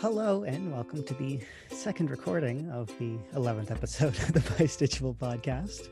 Hello 0.00 0.44
and 0.44 0.70
welcome 0.70 1.02
to 1.02 1.14
the 1.14 1.40
second 1.70 2.08
recording 2.08 2.70
of 2.70 2.86
the 3.00 3.18
11th 3.34 3.72
episode 3.72 4.16
of 4.20 4.32
the 4.32 4.38
By 4.40 4.64
Stitchable 4.66 5.16
podcast. 5.16 5.88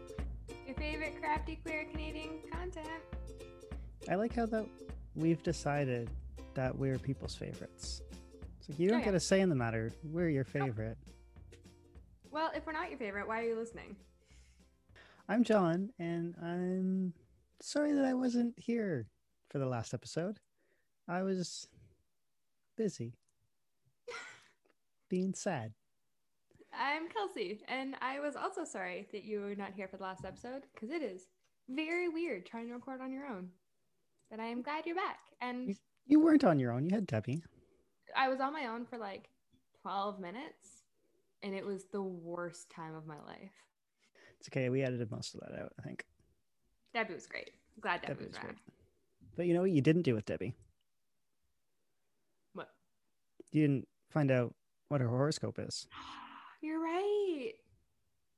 Your 0.65 0.77
favorite 0.77 1.21
crafty 1.21 1.57
queer 1.57 1.87
Canadian 1.91 2.39
content. 2.53 2.87
I 4.09 4.15
like 4.15 4.33
how 4.33 4.47
that 4.47 4.65
we've 5.17 5.43
decided 5.43 6.09
that 6.55 6.79
we're 6.79 6.99
people's 6.99 7.35
favorites. 7.35 8.03
It's 8.61 8.69
like 8.69 8.79
you 8.79 8.89
don't 8.89 9.01
Oh, 9.01 9.05
get 9.05 9.15
a 9.15 9.21
say 9.21 9.41
in 9.41 9.49
the 9.49 9.57
matter. 9.57 9.93
We're 10.05 10.29
your 10.29 10.47
oh. 10.49 10.53
favorite. 10.53 10.99
Well, 12.31 12.53
if 12.55 12.65
we're 12.65 12.75
not 12.75 12.91
your 12.91 13.01
favorite, 13.01 13.27
why 13.27 13.41
are 13.41 13.49
you 13.49 13.57
listening? 13.57 13.97
I'm 15.29 15.43
John 15.43 15.91
and 15.99 16.37
I'm 16.41 17.13
sorry 17.61 17.93
that 17.95 18.05
I 18.05 18.15
wasn't 18.15 18.55
here 18.57 19.09
for 19.51 19.59
the 19.59 19.67
last 19.67 19.95
episode. 19.95 20.39
I 21.09 21.23
was 21.23 21.67
busy 22.77 23.15
being 25.09 25.35
sad. 25.35 25.73
I'm 26.79 27.09
Kelsey, 27.09 27.61
and 27.69 27.95
I 28.03 28.21
was 28.21 28.37
also 28.37 28.65
sorry 28.65 29.09
that 29.13 29.25
you 29.25 29.41
were 29.41 29.55
not 29.55 29.73
here 29.75 29.89
for 29.89 29.97
the 29.97 30.03
last 30.03 30.25
episode 30.25 30.63
because 30.75 30.91
it 30.91 31.03
is 31.03 31.29
very 31.69 32.09
weird 32.09 32.47
trying 32.47 32.69
to 32.69 32.75
record 32.75 33.01
on 33.01 33.13
your 33.13 33.27
own. 33.27 33.49
But 34.31 34.41
I 34.41 34.47
am 34.47 34.63
glad 34.63 34.85
you're 34.87 34.97
back. 34.97 35.19
And 35.41 35.75
You 36.07 36.21
weren't 36.21 36.45
on 36.45 36.59
your 36.59 36.73
own. 36.73 36.85
You 36.85 36.95
had 36.95 37.07
Debbie. 37.07 37.43
I 38.17 38.29
was 38.29 38.41
on 38.41 38.53
my 38.53 38.67
own 38.67 38.85
for 38.85 38.99
like 38.99 39.29
12 39.83 40.21
minutes, 40.21 40.83
and 41.43 41.55
it 41.55 41.65
was 41.65 41.85
the 41.93 42.03
worst 42.03 42.71
time 42.71 42.95
of 42.95 43.07
my 43.07 43.19
life. 43.27 43.53
It's 44.39 44.49
okay. 44.49 44.69
We 44.69 44.83
edited 44.83 45.11
most 45.11 45.35
of 45.35 45.41
that 45.41 45.59
out, 45.59 45.73
I 45.79 45.83
think. 45.83 46.05
Debbie 46.93 47.15
was 47.15 47.27
great. 47.27 47.51
Glad 47.81 48.03
Debbie, 48.03 48.15
Debbie 48.15 48.25
was 48.27 48.37
was 48.37 48.39
back. 48.39 48.57
But 49.37 49.47
you 49.47 49.55
know 49.55 49.61
what 49.61 49.71
you 49.71 49.83
didn't 49.83 50.03
do 50.03 50.15
with 50.15 50.27
Debbie? 50.27 50.55
What? 52.55 52.69
You 53.53 53.63
didn't 53.63 53.89
find 54.11 54.31
out 54.31 54.55
what 54.89 55.01
her 55.01 55.09
horoscope 55.09 55.59
is. 55.59 55.87
You're 56.63 56.81
right. 56.83 57.53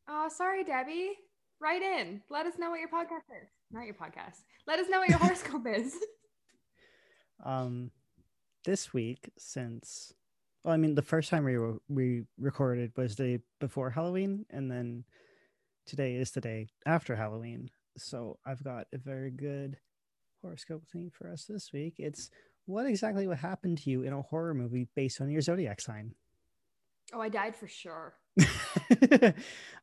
Oh, 0.09 0.29
sorry, 0.35 0.65
Debbie. 0.65 1.13
Write 1.61 1.83
in. 1.83 2.23
Let 2.31 2.47
us 2.47 2.55
know 2.59 2.71
what 2.71 2.81
your 2.81 2.89
podcast 2.89 3.29
is. 3.43 3.49
Not 3.71 3.85
your 3.85 3.95
podcast. 3.95 4.43
Let 4.67 4.79
us 4.79 4.89
know 4.89 5.01
what 5.01 5.09
your 5.09 5.19
horoscope 5.19 5.67
is. 5.75 5.95
Um, 7.45 7.91
this 8.65 8.93
week, 8.93 9.31
since 9.39 10.13
well, 10.65 10.75
I 10.75 10.77
mean, 10.77 10.95
the 10.95 11.03
first 11.03 11.31
time 11.31 11.45
we 11.45 11.57
re- 11.57 11.79
we 11.89 12.25
recorded 12.39 12.93
was 12.97 13.17
the 13.17 13.41
before 13.61 13.91
Halloween, 13.91 14.45
and 14.51 14.71
then 14.71 15.05
today 15.87 16.17
is 16.17 16.31
the 16.33 16.41
day 16.41 16.69
after 16.85 17.17
Halloween. 17.17 17.71
So 17.97 18.39
I've 18.45 18.63
got 18.63 18.87
a 18.93 18.99
very 18.99 19.31
good 19.31 19.79
horoscope 20.43 20.87
thing 20.93 21.11
for 21.11 21.31
us 21.31 21.45
this 21.45 21.73
week. 21.73 21.95
It's 21.99 22.31
what 22.67 22.87
exactly 22.87 23.27
would 23.27 23.39
happen 23.39 23.77
to 23.77 23.91
you 23.91 24.03
in 24.03 24.13
a 24.13 24.23
horror 24.23 24.55
movie 24.55 24.89
based 24.95 25.21
on 25.21 25.31
your 25.31 25.41
zodiac 25.41 25.81
sign. 25.81 26.15
Oh, 27.13 27.21
I 27.21 27.29
died 27.29 27.57
for 27.57 27.69
sure. 27.69 28.15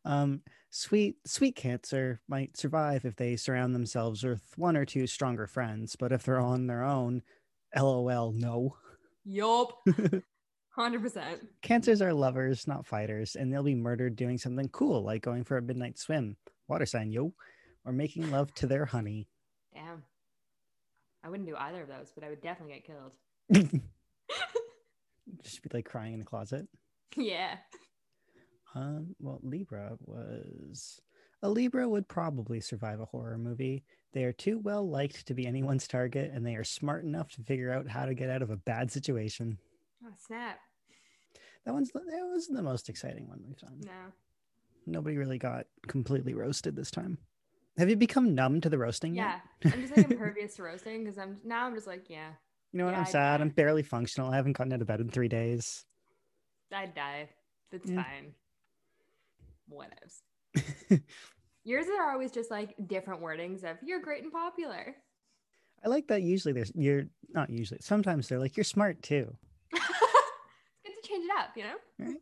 um, 0.06 0.42
sweet 0.70 1.18
sweet 1.26 1.56
cancer 1.56 2.20
might 2.28 2.56
survive 2.58 3.06
if 3.06 3.16
they 3.16 3.36
surround 3.36 3.74
themselves 3.74 4.24
with 4.24 4.42
one 4.58 4.78
or 4.78 4.86
two 4.86 5.08
stronger 5.08 5.48
friends, 5.48 5.96
but 5.96 6.12
if 6.12 6.24
they're 6.24 6.40
on 6.40 6.68
their 6.68 6.84
own, 6.84 7.24
lol, 7.76 8.32
no. 8.34 8.76
Yup. 9.26 9.72
100%. 10.78 11.40
Cancers 11.62 12.02
are 12.02 12.14
lovers, 12.14 12.68
not 12.68 12.86
fighters, 12.86 13.36
and 13.36 13.52
they'll 13.52 13.64
be 13.64 13.76
murdered 13.76 14.16
doing 14.16 14.38
something 14.38 14.68
cool 14.70 15.04
like 15.04 15.22
going 15.22 15.44
for 15.44 15.58
a 15.58 15.62
midnight 15.62 15.98
swim, 15.98 16.36
water 16.68 16.86
sign, 16.86 17.12
yo, 17.12 17.34
or 17.86 17.94
making 17.94 18.30
love 18.30 18.54
to 18.56 18.68
their 18.68 18.86
honey. 18.86 19.30
Damn. 19.74 20.04
I 21.24 21.30
wouldn't 21.30 21.48
do 21.48 21.56
either 21.56 21.82
of 21.82 21.88
those, 21.88 22.12
but 22.14 22.24
I 22.24 22.30
would 22.30 22.42
definitely 22.42 22.76
get 22.76 22.86
killed. 22.86 23.16
Just 25.44 25.64
be 25.64 25.70
like 25.74 25.86
crying 25.86 26.14
in 26.14 26.20
the 26.20 26.26
closet. 26.26 26.68
yeah. 27.16 27.58
Um, 28.74 29.16
well, 29.20 29.40
Libra 29.44 29.98
was 30.02 31.00
a 31.42 31.50
Libra 31.50 31.88
would 31.88 32.08
probably 32.08 32.60
survive 32.60 33.00
a 33.00 33.06
horror 33.06 33.38
movie. 33.38 33.84
They 34.14 34.24
are 34.24 34.34
too 34.34 34.60
well 34.60 34.88
liked 34.90 35.26
to 35.28 35.34
be 35.34 35.46
anyone's 35.46 35.88
target, 35.88 36.32
and 36.34 36.46
they 36.46 36.56
are 36.56 36.64
smart 36.64 37.04
enough 37.04 37.30
to 37.34 37.42
figure 37.44 37.72
out 37.72 37.88
how 37.88 38.06
to 38.06 38.14
get 38.14 38.30
out 38.30 38.42
of 38.42 38.50
a 38.50 38.58
bad 38.58 38.92
situation. 38.92 39.58
Oh, 40.06 40.10
snap. 40.18 40.60
That 41.66 41.74
one's 41.74 41.92
the- 41.92 42.00
that 42.00 42.26
was 42.32 42.48
the 42.48 42.62
most 42.62 42.90
exciting 42.90 43.28
one 43.28 43.42
we've 43.46 43.58
done. 43.58 43.80
No. 43.86 44.12
Nobody 44.86 45.18
really 45.18 45.38
got 45.40 45.66
completely 45.88 46.34
roasted 46.34 46.76
this 46.76 46.92
time. 46.92 47.18
Have 47.78 47.90
you 47.90 47.96
become 47.96 48.36
numb 48.36 48.62
to 48.62 48.70
the 48.70 48.78
roasting 48.78 49.16
Yeah. 49.16 49.40
yet? 49.64 49.74
I'm 49.74 49.82
just 49.82 49.98
like 49.98 50.10
impervious 50.12 50.56
to 50.58 50.64
roasting 50.64 51.04
because 51.04 51.18
I'm 51.18 51.40
now 51.44 51.66
I'm 51.66 51.76
just 51.76 51.88
like, 51.88 52.10
yeah, 52.10 52.34
You 52.72 52.80
know 52.80 52.86
what? 52.86 52.92
Yeah, 52.92 53.00
I'm 53.00 53.06
sad. 53.06 53.42
I'm 53.42 53.50
barely 53.50 53.84
functional. 53.84 54.30
I 54.32 54.36
haven't 54.36 54.54
gotten 54.54 54.74
out 54.74 54.82
of 54.82 54.88
bed 54.88 55.00
in 55.02 55.10
three 55.10 55.28
days. 55.28 55.86
I'd 56.74 56.94
die. 56.96 57.30
It's 57.72 57.90
Yeah. 57.90 58.04
fine. 58.04 58.34
Whatevs. 59.72 60.22
Yours 61.64 61.88
are 61.88 62.12
always 62.12 62.32
just 62.32 62.52
like 62.52 62.76
different 62.88 63.22
wordings 63.22 63.64
of 63.64 63.78
you're 63.84 64.00
great 64.00 64.24
and 64.24 64.32
popular. 64.32 64.96
I 65.84 65.90
like 65.90 66.08
that. 66.08 66.22
Usually, 66.22 66.54
there's 66.54 66.72
you're 66.76 67.06
not 67.30 67.50
usually. 67.50 67.80
Sometimes 67.82 68.28
they're 68.28 68.40
like 68.40 68.56
you're 68.56 68.64
smart 68.64 69.02
too. 69.02 69.36
it's 69.74 69.82
good 70.84 70.94
to 71.02 71.08
change 71.08 71.26
it 71.26 71.32
up, 71.38 71.50
you 71.56 71.64
know? 71.64 71.76
Right? 72.00 72.22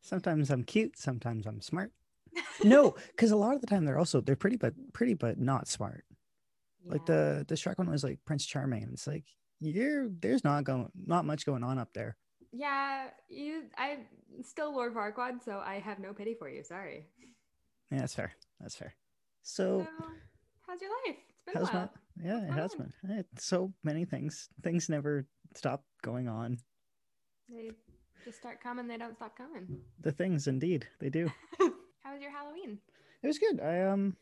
Sometimes 0.00 0.50
I'm 0.50 0.64
cute. 0.64 0.96
Sometimes 0.98 1.46
I'm 1.46 1.60
smart. 1.60 1.92
No, 2.64 2.94
because 3.08 3.30
a 3.32 3.36
lot 3.36 3.54
of 3.54 3.60
the 3.60 3.66
time 3.66 3.84
they're 3.84 3.98
also 3.98 4.20
they're 4.20 4.36
pretty 4.36 4.56
but 4.56 4.74
pretty 4.92 5.14
but 5.14 5.38
not 5.38 5.66
smart. 5.68 6.04
Like 6.84 7.04
the 7.06 7.44
the 7.48 7.54
Shrek 7.56 7.78
one 7.78 7.90
was 7.90 8.04
like 8.04 8.20
Prince 8.24 8.46
Charming. 8.46 8.88
It's 8.92 9.06
like 9.06 9.24
you're 9.60 10.08
there's 10.08 10.44
not 10.44 10.64
going 10.64 10.88
not 10.94 11.24
much 11.24 11.46
going 11.46 11.64
on 11.64 11.78
up 11.78 11.92
there. 11.94 12.16
Yeah, 12.56 13.08
you 13.28 13.64
I'm 13.76 14.06
still 14.44 14.72
Lord 14.72 14.94
Farquaad, 14.94 15.42
so 15.44 15.60
I 15.64 15.80
have 15.80 15.98
no 15.98 16.12
pity 16.12 16.34
for 16.38 16.48
you. 16.48 16.62
Sorry. 16.62 17.04
Yeah, 17.90 17.98
that's 18.00 18.14
fair. 18.14 18.32
That's 18.60 18.76
fair. 18.76 18.94
So 19.42 19.84
So, 19.98 20.04
how's 20.66 20.80
your 20.80 20.90
life? 20.90 21.16
It's 21.28 21.42
been 21.44 21.54
how's 21.56 21.68
a 21.70 21.72
my 21.72 21.78
while. 21.80 21.90
yeah 22.22 22.42
it 22.48 22.52
has 22.52 22.74
been 22.74 23.24
so 23.38 23.72
many 23.82 24.04
things 24.04 24.48
things 24.62 24.88
never 24.88 25.26
stop 25.54 25.84
going 26.02 26.28
on 26.28 26.58
They 27.50 27.70
just 28.24 28.38
start 28.38 28.62
coming, 28.62 28.86
they 28.88 28.96
don't 28.96 29.16
stop 29.16 29.36
coming. 29.36 29.80
the 30.00 30.12
things 30.12 30.46
indeed 30.46 30.86
they 31.00 31.10
do 31.10 31.30
How 31.58 32.12
was 32.14 32.22
your 32.22 32.30
Halloween? 32.30 32.78
it 33.22 33.26
was 33.26 33.38
good 33.38 33.60
i 33.60 33.80
um 33.82 34.16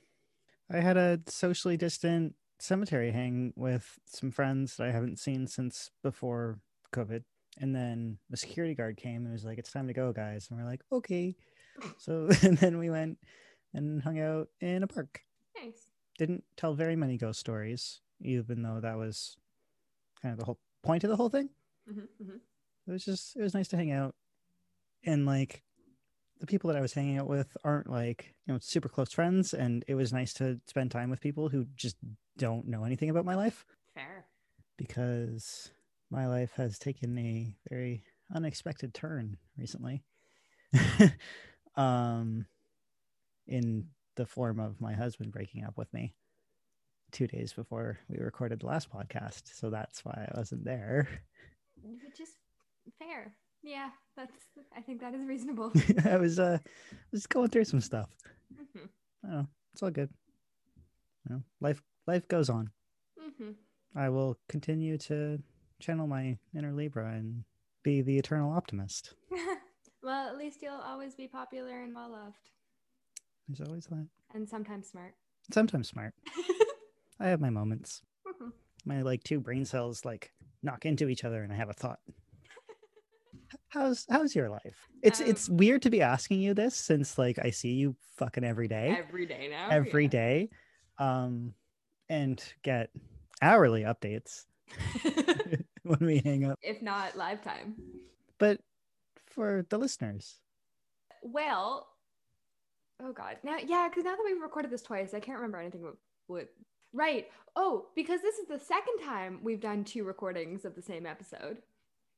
i 0.71 0.79
had 0.81 0.97
a 0.97 1.21
socially 1.29 1.77
distant 1.77 2.35
cemetery 2.59 3.13
hang 3.13 3.53
with 3.57 3.99
some 4.07 4.31
friends 4.33 4.77
that 4.77 4.89
i 4.89 4.91
haven't 4.91 5.19
seen 5.21 5.47
since 5.47 5.91
before 6.03 6.59
covid 6.93 7.23
and 7.59 7.75
then 7.75 8.19
the 8.31 8.37
security 8.37 8.75
guard 8.75 8.97
came 8.97 9.25
and 9.25 9.33
was 9.33 9.45
like 9.45 9.59
it's 9.59 9.73
time 9.73 9.87
to 9.89 9.93
go 9.93 10.13
guys. 10.13 10.49
And 10.51 10.59
we're 10.59 10.67
like 10.67 10.83
okay. 10.91 11.37
So 11.99 12.29
and 12.43 12.59
then 12.59 12.79
we 12.79 12.91
went 12.91 13.19
and 13.75 14.03
hung 14.03 14.21
out 14.21 14.49
in 14.61 14.83
a 14.83 14.87
park. 14.87 15.21
Nice. 15.63 15.89
didn't 16.19 16.45
tell 16.57 16.75
very 16.75 16.97
many 16.97 17.17
ghost 17.17 17.41
stories 17.41 18.01
even 18.21 18.63
though 18.63 18.81
that 18.81 18.97
was 18.97 19.37
kind 20.21 20.33
of 20.33 20.39
the 20.39 20.45
whole 20.45 20.59
point 20.83 21.05
of 21.05 21.11
the 21.11 21.17
whole 21.17 21.29
thing. 21.29 21.51
Hmm 21.87 22.01
hmm 22.23 22.37
it 22.87 22.91
was 22.91 23.05
just 23.05 23.37
it 23.37 23.43
was 23.43 23.55
nice 23.55 23.69
to 23.69 23.77
hang 23.77 23.93
out. 23.93 24.15
And 25.05 25.27
like 25.27 25.63
the 26.41 26.47
people 26.47 26.67
that 26.69 26.77
i 26.77 26.81
was 26.81 26.93
hanging 26.93 27.19
out 27.19 27.29
with 27.29 27.57
aren't 27.63 27.89
like 27.89 28.35
you 28.47 28.53
know 28.53 28.59
super 28.61 28.89
close 28.89 29.13
friends 29.13 29.55
and 29.55 29.85
it 29.87 29.95
was 29.95 30.13
nice 30.13 30.33
to 30.35 30.61
spend 30.67 30.91
time 30.91 31.09
with 31.09 31.21
people 31.21 31.49
who 31.49 31.65
just 31.77 31.95
don't 32.37 32.67
know 32.67 32.83
anything 32.83 33.11
about 33.11 33.25
my 33.25 33.37
life. 33.37 33.65
Fair. 33.95 34.25
because 34.77 35.71
my 36.13 36.27
life 36.27 36.53
has 36.57 36.79
taken 36.79 37.17
a 37.19 37.57
very 37.71 38.05
unexpected 38.35 38.93
turn 38.95 39.37
recently 39.59 40.05
um 41.77 42.47
in 43.47 43.87
the 44.17 44.27
form 44.27 44.61
of 44.61 44.81
my 44.81 44.93
husband 44.93 45.33
breaking 45.33 45.65
up 45.65 45.77
with 45.79 45.93
me 45.93 46.15
two 47.11 47.27
days 47.27 47.53
before 47.53 47.99
we 48.09 48.19
recorded 48.19 48.61
the 48.61 48.67
last 48.67 48.91
podcast 48.93 49.43
so 49.55 49.71
that's 49.71 50.05
why 50.05 50.29
i 50.33 50.39
wasn't 50.39 50.65
there 50.65 51.09
Which 51.83 52.21
is 52.21 52.37
fair. 52.99 53.35
Yeah, 53.63 53.91
that's. 54.17 54.33
I 54.77 54.81
think 54.81 55.01
that 55.01 55.15
is 55.15 55.25
reasonable. 55.25 55.73
I 56.05 56.17
was 56.17 56.39
uh 56.39 56.59
was 57.13 57.27
going 57.27 57.49
through 57.49 57.65
some 57.65 57.81
stuff. 57.81 58.11
hmm 58.75 58.87
Oh, 59.25 59.47
it's 59.73 59.83
all 59.83 59.91
good. 59.91 60.11
You 61.29 61.37
know, 61.37 61.43
life 61.61 61.81
life 62.07 62.27
goes 62.29 62.51
on. 62.51 62.71
hmm 63.19 63.53
I 63.95 64.09
will 64.09 64.39
continue 64.49 64.99
to 64.99 65.39
channel 65.83 66.07
my 66.07 66.39
inner 66.57 66.73
Libra 66.73 67.11
and 67.13 67.45
be 67.83 68.01
the 68.03 68.19
eternal 68.19 68.53
optimist. 68.53 69.15
well, 70.03 70.29
at 70.29 70.37
least 70.39 70.63
you'll 70.63 70.75
always 70.75 71.15
be 71.15 71.27
popular 71.29 71.83
and 71.83 71.95
well 71.95 72.11
loved, 72.13 72.51
There's 73.49 73.67
always 73.67 73.87
that. 73.87 74.07
and 74.35 74.49
sometimes 74.49 74.89
smart. 74.89 75.15
Sometimes 75.53 75.89
smart. 75.89 76.15
I 77.21 77.29
have 77.29 77.41
my 77.41 77.51
moments. 77.51 78.03
Mhm. 78.27 78.53
My 78.85 79.03
like 79.03 79.23
two 79.25 79.41
brain 79.41 79.65
cells 79.65 80.05
like 80.05 80.33
knock 80.63 80.87
into 80.87 81.09
each 81.09 81.25
other 81.25 81.43
and 81.43 81.53
I 81.53 81.57
have 81.57 81.69
a 81.71 81.75
thought. 81.75 81.99
How's 83.69 84.07
how's 84.11 84.35
your 84.35 84.49
life? 84.51 84.89
It's 85.03 85.21
Um, 85.21 85.27
it's 85.29 85.49
weird 85.49 85.83
to 85.83 85.91
be 85.91 86.03
asking 86.03 86.41
you 86.41 86.55
this 86.55 86.75
since 86.77 87.19
like 87.19 87.39
I 87.43 87.51
see 87.51 87.73
you 87.75 87.97
fucking 88.17 88.45
every 88.45 88.69
day. 88.69 88.97
Every 88.99 89.27
day 89.27 89.49
now. 89.51 89.69
every 89.71 90.05
yeah. 90.05 90.11
day 90.11 90.49
um 90.99 91.55
and 92.09 92.43
get 92.63 92.91
hourly 93.41 93.83
updates 93.83 94.45
when 95.99 96.07
we 96.07 96.19
hang 96.25 96.45
up 96.45 96.59
if 96.63 96.83
not 96.83 97.17
lifetime. 97.17 97.75
but 98.39 98.59
for 99.27 99.65
the 99.71 99.79
listeners. 99.79 100.39
Well, 101.23 101.89
oh 103.03 103.13
god, 103.13 103.37
now 103.43 103.57
yeah, 103.65 103.89
because 103.89 104.05
now 104.05 104.13
that 104.17 104.23
we've 104.25 104.41
recorded 104.41 104.71
this 104.71 104.83
twice, 104.83 105.15
I 105.15 105.21
can't 105.21 105.39
remember 105.39 105.59
anything. 105.59 105.83
What, 105.83 105.97
what 106.27 106.49
right? 106.93 107.29
Oh, 107.57 107.87
because 107.95 108.21
this 108.21 108.39
is 108.39 108.49
the 108.49 108.59
second 108.59 108.99
time 109.05 109.41
we've 109.43 109.61
done 109.61 109.85
two 109.85 110.05
recordings 110.05 110.65
of 110.65 110.75
the 110.75 110.83
same 110.83 111.07
episode. 111.07 111.59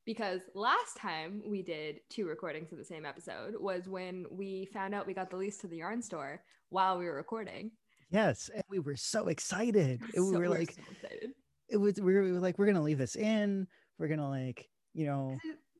Because 0.05 0.41
last 0.53 0.97
time 0.97 1.41
we 1.43 1.63
did 1.63 1.99
two 2.09 2.27
recordings 2.27 2.71
of 2.71 2.77
the 2.77 2.85
same 2.85 3.05
episode 3.05 3.55
was 3.59 3.89
when 3.89 4.25
we 4.29 4.65
found 4.71 4.93
out 4.93 5.07
we 5.07 5.15
got 5.15 5.31
the 5.31 5.35
lease 5.35 5.57
to 5.57 5.67
the 5.67 5.77
yarn 5.77 5.99
store 6.01 6.43
while 6.69 6.99
we 6.99 7.05
were 7.05 7.15
recording. 7.15 7.71
Yes, 8.11 8.51
and 8.53 8.63
we 8.69 8.77
were 8.79 8.95
so 8.95 9.27
excited. 9.29 10.01
So 10.13 10.23
we 10.23 10.31
were 10.31 10.39
we're 10.41 10.49
like, 10.49 10.73
so 10.73 10.81
excited. 10.91 11.31
It 11.69 11.77
was 11.77 11.99
we 11.99 12.13
were, 12.13 12.23
we 12.23 12.31
were 12.31 12.39
like, 12.39 12.57
we're 12.59 12.67
gonna 12.67 12.81
leave 12.81 12.97
this 12.97 13.15
in. 13.15 13.67
We're 13.97 14.07
gonna 14.07 14.29
like, 14.29 14.69
you 14.93 15.05
know, 15.05 15.37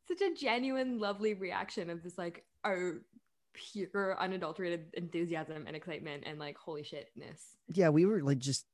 such 0.08 0.22
a 0.22 0.34
genuine, 0.36 1.00
lovely 1.00 1.34
reaction 1.34 1.90
of 1.90 2.04
this 2.04 2.18
like 2.18 2.46
our 2.64 3.02
pure, 3.54 4.20
unadulterated 4.20 4.88
enthusiasm 4.94 5.66
and 5.68 5.76
excitement 5.76 6.24
and 6.26 6.40
like 6.40 6.58
holy 6.58 6.84
shitness. 6.84 7.40
yeah, 7.70 7.90
we 7.90 8.06
were 8.06 8.22
like 8.22 8.40
just 8.40 8.66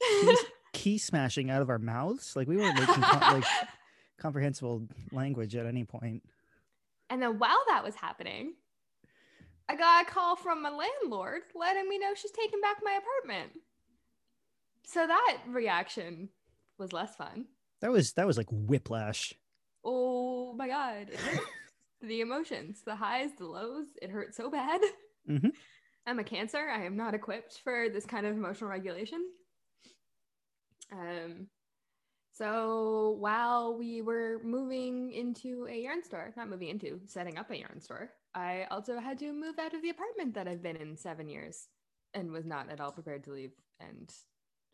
key, 0.00 0.36
key 0.72 0.98
smashing 0.98 1.50
out 1.50 1.62
of 1.62 1.68
our 1.70 1.78
mouths. 1.78 2.34
Like 2.36 2.48
we 2.48 2.56
weren't 2.56 2.78
making 2.78 3.02
com- 3.02 3.34
like 3.34 3.44
comprehensible 4.18 4.86
language 5.10 5.54
at 5.56 5.66
any 5.66 5.84
point. 5.84 6.22
and 7.10 7.20
then 7.20 7.38
while 7.38 7.62
that 7.68 7.84
was 7.84 7.94
happening, 7.94 8.54
I 9.68 9.76
got 9.76 10.06
a 10.06 10.10
call 10.10 10.36
from 10.36 10.62
my 10.62 10.70
landlord 10.70 11.42
letting 11.54 11.88
me 11.88 11.98
know 11.98 12.14
she's 12.14 12.30
taking 12.30 12.60
back 12.60 12.78
my 12.82 12.98
apartment. 13.00 13.60
So 14.84 15.06
that 15.06 15.38
reaction 15.48 16.28
was 16.82 16.92
less 16.92 17.16
fun. 17.16 17.46
That 17.80 17.90
was 17.90 18.12
that 18.12 18.26
was 18.26 18.36
like 18.36 18.48
whiplash. 18.50 19.32
Oh 19.84 20.52
my 20.54 20.68
god. 20.68 21.08
The 22.04 22.20
emotions, 22.20 22.82
the 22.84 22.96
highs, 22.96 23.30
the 23.38 23.46
lows, 23.46 23.86
it 24.02 24.10
hurt 24.10 24.34
so 24.34 24.50
bad. 24.50 24.80
Mhm. 25.30 25.52
I'm 26.06 26.18
a 26.18 26.24
cancer. 26.24 26.58
I 26.68 26.82
am 26.84 26.96
not 26.96 27.14
equipped 27.14 27.60
for 27.62 27.88
this 27.88 28.04
kind 28.04 28.26
of 28.26 28.36
emotional 28.36 28.70
regulation. 28.70 29.24
Um 30.90 31.46
so 32.32 33.16
while 33.20 33.78
we 33.78 34.02
were 34.02 34.40
moving 34.42 35.12
into 35.12 35.68
a 35.70 35.76
yarn 35.76 36.02
store, 36.02 36.32
not 36.36 36.48
moving 36.50 36.70
into, 36.70 36.98
setting 37.06 37.38
up 37.38 37.50
a 37.52 37.58
yarn 37.58 37.80
store, 37.80 38.10
I 38.34 38.66
also 38.70 38.98
had 38.98 39.18
to 39.20 39.32
move 39.32 39.58
out 39.60 39.74
of 39.74 39.82
the 39.82 39.90
apartment 39.90 40.34
that 40.34 40.48
I've 40.48 40.62
been 40.62 40.76
in 40.76 40.96
seven 40.96 41.28
years 41.28 41.68
and 42.14 42.32
was 42.32 42.46
not 42.46 42.68
at 42.68 42.80
all 42.80 42.90
prepared 42.90 43.22
to 43.24 43.32
leave. 43.32 43.52
And 43.78 44.10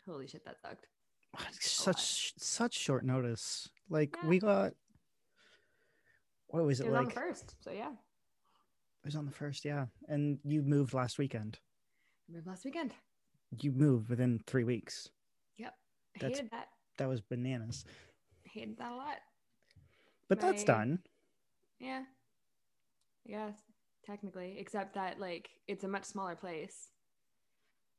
holy 0.07 0.29
shit, 0.29 0.45
that 0.47 0.61
sucked. 0.63 0.87
Such 1.61 2.35
such 2.39 2.75
short 2.75 3.05
notice. 3.05 3.69
Like 3.89 4.17
Yeah. 4.23 4.29
we 4.29 4.39
got 4.39 4.73
what 6.49 6.65
was 6.65 6.81
It 6.81 6.87
it, 6.87 6.91
was 6.91 6.93
like? 6.95 7.01
on 7.01 7.09
the 7.09 7.21
first. 7.21 7.55
So 7.61 7.71
yeah, 7.71 7.91
It 7.93 9.05
was 9.07 9.17
on 9.17 9.27
the 9.27 9.33
first, 9.33 9.65
yeah. 9.65 9.87
And 10.09 10.39
you 10.45 10.63
moved 10.63 10.95
last 10.95 11.19
weekend. 11.19 11.59
moved 12.29 12.47
last 12.47 12.65
weekend. 12.65 12.95
You 13.61 13.73
moved 13.73 14.09
within 14.11 14.39
three 14.47 14.65
weeks. 14.65 15.09
Yep, 15.57 15.75
I 16.17 16.19
That's- 16.21 16.39
hated 16.39 16.51
that. 16.53 16.69
That 16.99 17.09
was 17.09 17.21
bananas. 17.21 17.85
hated 18.45 18.77
that 18.79 18.93
a 18.93 18.97
lot. 18.97 19.19
But 20.29 20.41
that's 20.41 20.65
done. 20.65 21.03
Yeah. 21.79 22.05
I 23.27 23.31
guess 23.31 23.55
technically, 24.05 24.59
except 24.59 24.95
that 24.95 25.21
like 25.21 25.51
it's 25.69 25.85
a 25.85 25.89
much 25.89 26.05
smaller 26.05 26.35
place. 26.35 26.91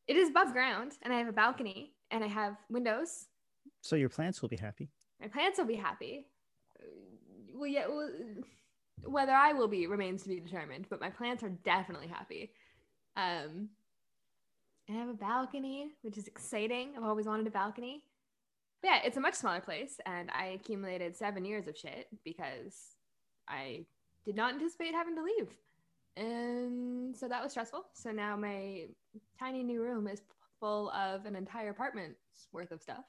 It 0.07 0.15
is 0.17 0.29
above 0.29 0.51
ground, 0.53 0.97
and 1.03 1.13
I 1.13 1.17
have 1.19 1.27
a 1.27 1.31
balcony, 1.31 1.93
and 2.11 2.23
I 2.23 2.27
have 2.27 2.57
windows. 2.69 3.27
So 3.81 3.95
your 3.95 4.09
plants 4.09 4.41
will 4.41 4.50
be 4.50 4.57
happy. 4.57 4.89
My 5.21 5.27
plants 5.27 5.57
will 5.57 5.65
be 5.65 5.75
happy. 5.75 6.25
Well, 7.53 7.67
yeah. 7.67 7.88
Well, 7.88 8.09
whether 9.03 9.31
I 9.31 9.53
will 9.53 9.67
be 9.67 9.88
remains 9.88 10.23
to 10.23 10.29
be 10.29 10.39
determined, 10.39 10.88
but 10.89 11.00
my 11.00 11.09
plants 11.09 11.44
are 11.44 11.50
definitely 11.50 12.07
happy. 12.07 12.51
Um, 13.15 13.69
and 14.88 14.97
I 14.97 15.00
have 15.00 15.09
a 15.09 15.13
balcony, 15.13 15.91
which 16.01 16.17
is 16.17 16.27
exciting. 16.27 16.94
I've 16.97 17.03
always 17.03 17.25
wanted 17.25 17.47
a 17.47 17.51
balcony. 17.51 18.03
But 18.81 18.88
yeah, 18.89 19.00
it's 19.05 19.17
a 19.17 19.21
much 19.21 19.35
smaller 19.35 19.59
place, 19.59 20.00
and 20.05 20.29
I 20.31 20.47
accumulated 20.47 21.15
seven 21.15 21.45
years 21.45 21.67
of 21.67 21.77
shit 21.77 22.07
because 22.23 22.95
I 23.47 23.85
did 24.25 24.35
not 24.35 24.53
anticipate 24.53 24.94
having 24.94 25.15
to 25.15 25.23
leave. 25.23 25.50
And 26.17 27.15
so 27.15 27.27
that 27.27 27.44
was 27.44 27.51
stressful. 27.51 27.85
So 27.94 28.12
now 28.12 28.35
my 28.35 28.85
tiny 29.38 29.63
new 29.63 29.81
room 29.81 30.07
is 30.07 30.21
full 30.59 30.89
of 30.91 31.25
an 31.25 31.35
entire 31.35 31.69
apartment's 31.69 32.47
worth 32.51 32.71
of 32.71 32.81
stuff. 32.81 33.06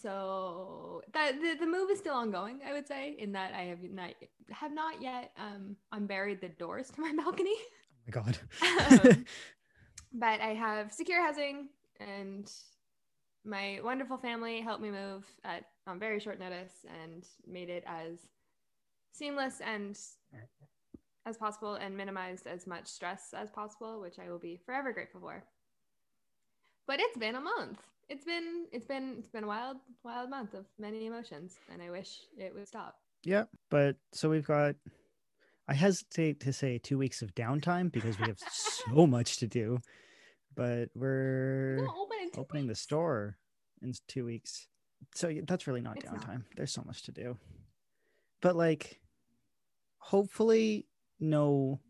So 0.00 1.02
that 1.14 1.40
the, 1.40 1.56
the 1.58 1.66
move 1.66 1.90
is 1.90 1.98
still 1.98 2.14
ongoing, 2.14 2.60
I 2.66 2.72
would 2.72 2.86
say, 2.86 3.16
in 3.18 3.32
that 3.32 3.54
I 3.54 3.62
have 3.62 3.82
not 3.82 4.10
have 4.50 4.72
not 4.72 5.00
yet 5.00 5.32
um 5.38 5.76
unburied 5.92 6.40
the 6.40 6.48
doors 6.50 6.90
to 6.90 7.00
my 7.00 7.12
balcony. 7.16 7.56
Oh 7.56 8.00
my 8.06 8.22
god. 8.22 8.38
Um, 8.62 9.24
but 10.12 10.40
I 10.40 10.54
have 10.54 10.92
secure 10.92 11.24
housing 11.24 11.68
and 11.98 12.50
my 13.44 13.80
wonderful 13.82 14.18
family 14.18 14.60
helped 14.60 14.82
me 14.82 14.90
move 14.90 15.24
at 15.44 15.64
on 15.86 15.98
very 15.98 16.20
short 16.20 16.38
notice 16.38 16.84
and 17.02 17.24
made 17.46 17.70
it 17.70 17.84
as 17.86 18.18
seamless 19.12 19.60
and 19.64 19.98
as 21.24 21.36
possible 21.36 21.74
and 21.74 21.96
minimized 21.96 22.46
as 22.46 22.66
much 22.66 22.86
stress 22.86 23.34
as 23.36 23.50
possible, 23.50 24.00
which 24.00 24.18
I 24.18 24.30
will 24.30 24.38
be 24.38 24.60
forever 24.64 24.92
grateful 24.92 25.20
for. 25.20 25.44
But 26.86 27.00
it's 27.00 27.16
been 27.16 27.34
a 27.34 27.40
month. 27.40 27.80
It's 28.08 28.24
been 28.24 28.66
it's 28.72 28.86
been 28.86 29.16
it's 29.18 29.28
been 29.28 29.44
a 29.44 29.48
wild 29.48 29.78
wild 30.04 30.30
month 30.30 30.54
of 30.54 30.64
many 30.78 31.06
emotions 31.06 31.56
and 31.72 31.82
I 31.82 31.90
wish 31.90 32.20
it 32.38 32.54
would 32.54 32.68
stop. 32.68 32.96
yeah. 33.24 33.44
But 33.70 33.96
so 34.12 34.30
we've 34.30 34.46
got 34.46 34.76
I 35.68 35.74
hesitate 35.74 36.38
to 36.40 36.52
say 36.52 36.78
two 36.78 36.96
weeks 36.98 37.22
of 37.22 37.34
downtime 37.34 37.90
because 37.90 38.18
we 38.20 38.26
have 38.26 38.38
so 38.38 39.06
much 39.16 39.38
to 39.38 39.48
do. 39.48 39.80
But 40.54 40.90
we're 40.94 41.78
open 41.88 42.30
opening 42.36 42.66
the 42.68 42.74
store 42.76 43.36
in 43.82 43.92
two 44.06 44.24
weeks. 44.24 44.68
So 45.14 45.32
that's 45.46 45.66
really 45.66 45.80
not 45.82 45.96
It's 45.96 46.06
not. 46.06 46.20
downtime. 46.20 46.42
There's 46.56 46.72
so 46.72 46.82
much 46.86 47.02
to 47.02 47.12
do. 47.12 47.36
But 48.40 48.54
like 48.54 49.00
hopefully 49.98 50.86
no 51.18 51.80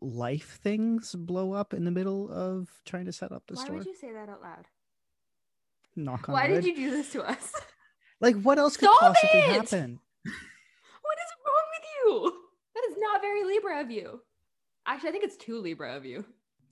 life 0.00 0.58
things 0.62 1.14
blow 1.14 1.52
up 1.52 1.74
in 1.74 1.84
the 1.84 1.90
middle 1.90 2.30
of 2.30 2.68
trying 2.84 3.06
to 3.06 3.12
set 3.12 3.32
up 3.32 3.42
the 3.48 3.54
Why 3.54 3.64
store. 3.64 3.76
would 3.76 3.86
you 3.86 3.94
say 3.94 4.12
that 4.12 4.28
out 4.28 4.42
loud? 4.42 4.66
Knock 5.96 6.28
on 6.28 6.32
Why 6.34 6.48
wood. 6.48 6.62
did 6.62 6.66
you 6.66 6.76
do 6.76 6.90
this 6.90 7.10
to 7.12 7.22
us? 7.22 7.52
Like 8.20 8.34
what 8.42 8.58
else 8.58 8.76
could 8.76 8.88
Stop 8.88 9.14
possibly 9.14 9.38
it! 9.40 9.46
happen? 9.46 10.00
What 10.24 11.18
is 11.18 11.32
wrong 11.46 11.66
with 11.72 11.86
you? 12.32 12.32
That 12.74 12.82
is 12.90 12.96
not 12.98 13.20
very 13.20 13.44
Libra 13.44 13.80
of 13.80 13.92
you. 13.92 14.20
Actually, 14.86 15.10
I 15.10 15.12
think 15.12 15.24
it's 15.24 15.36
too 15.36 15.60
Libra 15.60 15.94
of 15.96 16.04
you. 16.04 16.24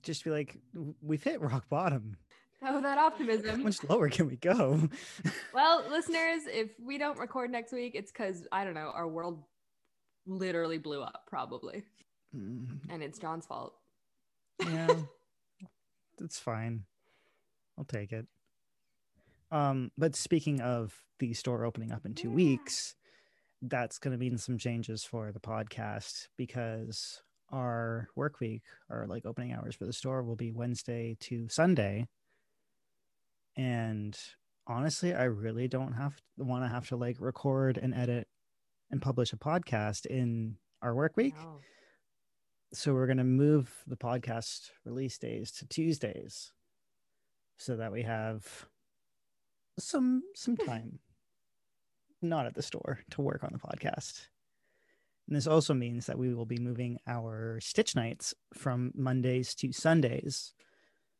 Just 0.03 0.25
be 0.25 0.29
like, 0.29 0.57
we've 1.01 1.23
hit 1.23 1.39
rock 1.39 1.69
bottom. 1.69 2.17
Oh, 2.61 2.81
that 2.81 2.97
optimism. 2.97 3.57
How 3.57 3.63
much 3.63 3.81
lower 3.85 4.09
can 4.09 4.27
we 4.27 4.35
go? 4.35 4.89
Well, 5.53 5.85
listeners, 5.89 6.41
if 6.47 6.71
we 6.83 6.97
don't 6.97 7.17
record 7.17 7.49
next 7.49 7.71
week, 7.71 7.93
it's 7.95 8.11
because 8.11 8.45
I 8.51 8.65
don't 8.65 8.73
know, 8.73 8.91
our 8.93 9.07
world 9.07 9.41
literally 10.25 10.77
blew 10.79 11.01
up, 11.01 11.23
probably, 11.27 11.83
Mm, 12.35 12.79
and 12.89 13.01
it's 13.03 13.19
John's 13.19 13.45
fault. 13.45 13.73
yeah, 14.59 14.87
it's 16.21 16.39
fine. 16.39 16.83
I'll 17.77 17.85
take 17.85 18.11
it. 18.11 18.27
Um, 19.51 19.91
but 19.97 20.15
speaking 20.15 20.59
of 20.61 21.01
the 21.19 21.33
store 21.33 21.63
opening 21.63 21.91
up 21.91 22.05
in 22.05 22.13
two 22.13 22.29
Yeah. 22.29 22.35
weeks, 22.35 22.95
that's 23.61 23.97
going 23.97 24.11
to 24.11 24.17
mean 24.17 24.37
some 24.37 24.57
changes 24.57 25.03
for 25.03 25.31
the 25.31 25.39
podcast 25.39 26.27
because 26.37 27.21
our 27.49 28.09
work 28.15 28.39
week, 28.39 28.63
our 28.89 29.07
like 29.07 29.25
opening 29.25 29.53
hours 29.53 29.75
for 29.75 29.85
the 29.85 29.93
store 29.93 30.21
will 30.23 30.35
be 30.35 30.51
Wednesday 30.51 31.15
to 31.21 31.47
Sunday. 31.49 32.07
And 33.55 34.17
honestly, 34.67 35.13
I 35.13 35.23
really 35.23 35.67
don't 35.67 35.93
have 35.93 36.15
want 36.37 36.63
to 36.63 36.67
have 36.67 36.87
to 36.89 36.95
like 36.95 37.17
record 37.19 37.77
and 37.77 37.93
edit 37.95 38.27
and 38.91 39.01
publish 39.01 39.33
a 39.33 39.37
podcast 39.37 40.05
in 40.05 40.57
our 40.81 40.93
work 40.93 41.15
week 41.17 41.35
No. 41.37 41.59
So 42.73 42.93
we're 42.93 43.07
going 43.07 43.17
to 43.17 43.23
move 43.23 43.71
the 43.87 43.95
podcast 43.95 44.71
release 44.85 45.17
days 45.17 45.51
to 45.51 45.67
Tuesdays 45.67 46.51
so 47.57 47.75
that 47.77 47.91
we 47.91 48.03
have 48.03 48.67
some 49.79 50.23
some 50.35 50.55
hmm. 50.55 50.65
time 50.65 50.99
not 52.21 52.45
at 52.45 52.55
the 52.55 52.63
store 52.63 52.99
to 53.11 53.21
work 53.21 53.43
on 53.43 53.51
the 53.53 53.59
podcast. 53.59 54.27
And 55.27 55.35
this 55.35 55.47
also 55.47 55.73
means 55.73 56.05
that 56.05 56.17
we 56.17 56.33
will 56.33 56.45
be 56.45 56.57
moving 56.57 56.97
our 57.05 57.59
stitch 57.61 57.95
nights 57.95 58.33
from 58.53 58.91
Mondays 58.95 59.53
to 59.55 59.71
Sundays 59.71 60.53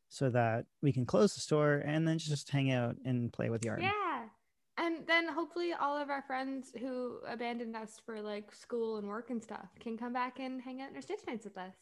so 0.08 0.30
that 0.30 0.64
we 0.82 0.92
can 0.92 1.04
close 1.04 1.34
the 1.34 1.40
store 1.40 1.82
and 1.84 2.08
then 2.08 2.18
just 2.18 2.50
hang 2.50 2.72
out 2.72 2.96
and 3.04 3.32
play 3.32 3.50
with 3.50 3.64
yarn. 3.64 3.82
Yeah. 3.82 4.07
And 5.08 5.26
then 5.26 5.34
hopefully 5.34 5.72
all 5.72 5.96
of 5.96 6.10
our 6.10 6.22
friends 6.22 6.72
who 6.78 7.18
abandoned 7.26 7.74
us 7.74 8.00
for 8.04 8.20
like 8.20 8.54
school 8.54 8.98
and 8.98 9.08
work 9.08 9.30
and 9.30 9.42
stuff 9.42 9.68
can 9.80 9.96
come 9.96 10.12
back 10.12 10.38
and 10.38 10.60
hang 10.60 10.82
out 10.82 10.90
in 10.90 10.96
our 10.96 11.02
stitch 11.02 11.20
nights 11.26 11.44
with 11.44 11.56
us. 11.56 11.74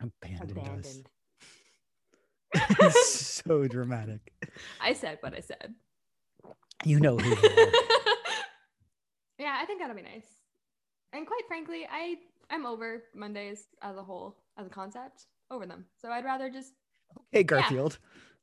Abandoned, 0.00 1.08
us. 2.80 3.40
so 3.44 3.66
dramatic. 3.66 4.32
I 4.80 4.92
said 4.92 5.18
what 5.20 5.34
I 5.34 5.40
said. 5.40 5.74
You 6.84 7.00
know 7.00 7.16
who 7.16 7.30
you 7.30 7.34
are. 7.34 7.38
yeah, 9.38 9.58
I 9.60 9.64
think 9.66 9.80
that'll 9.80 9.96
be 9.96 10.02
nice. 10.02 10.26
And 11.12 11.26
quite 11.26 11.42
frankly, 11.48 11.86
I 11.90 12.16
I'm 12.50 12.64
over 12.66 13.04
Mondays 13.14 13.66
as 13.82 13.96
a 13.96 14.02
whole, 14.02 14.36
as 14.56 14.66
a 14.66 14.70
concept, 14.70 15.26
over 15.50 15.66
them. 15.66 15.84
So 16.00 16.10
I'd 16.10 16.24
rather 16.24 16.48
just 16.48 16.74
Hey, 17.32 17.42
Garfield. 17.42 17.98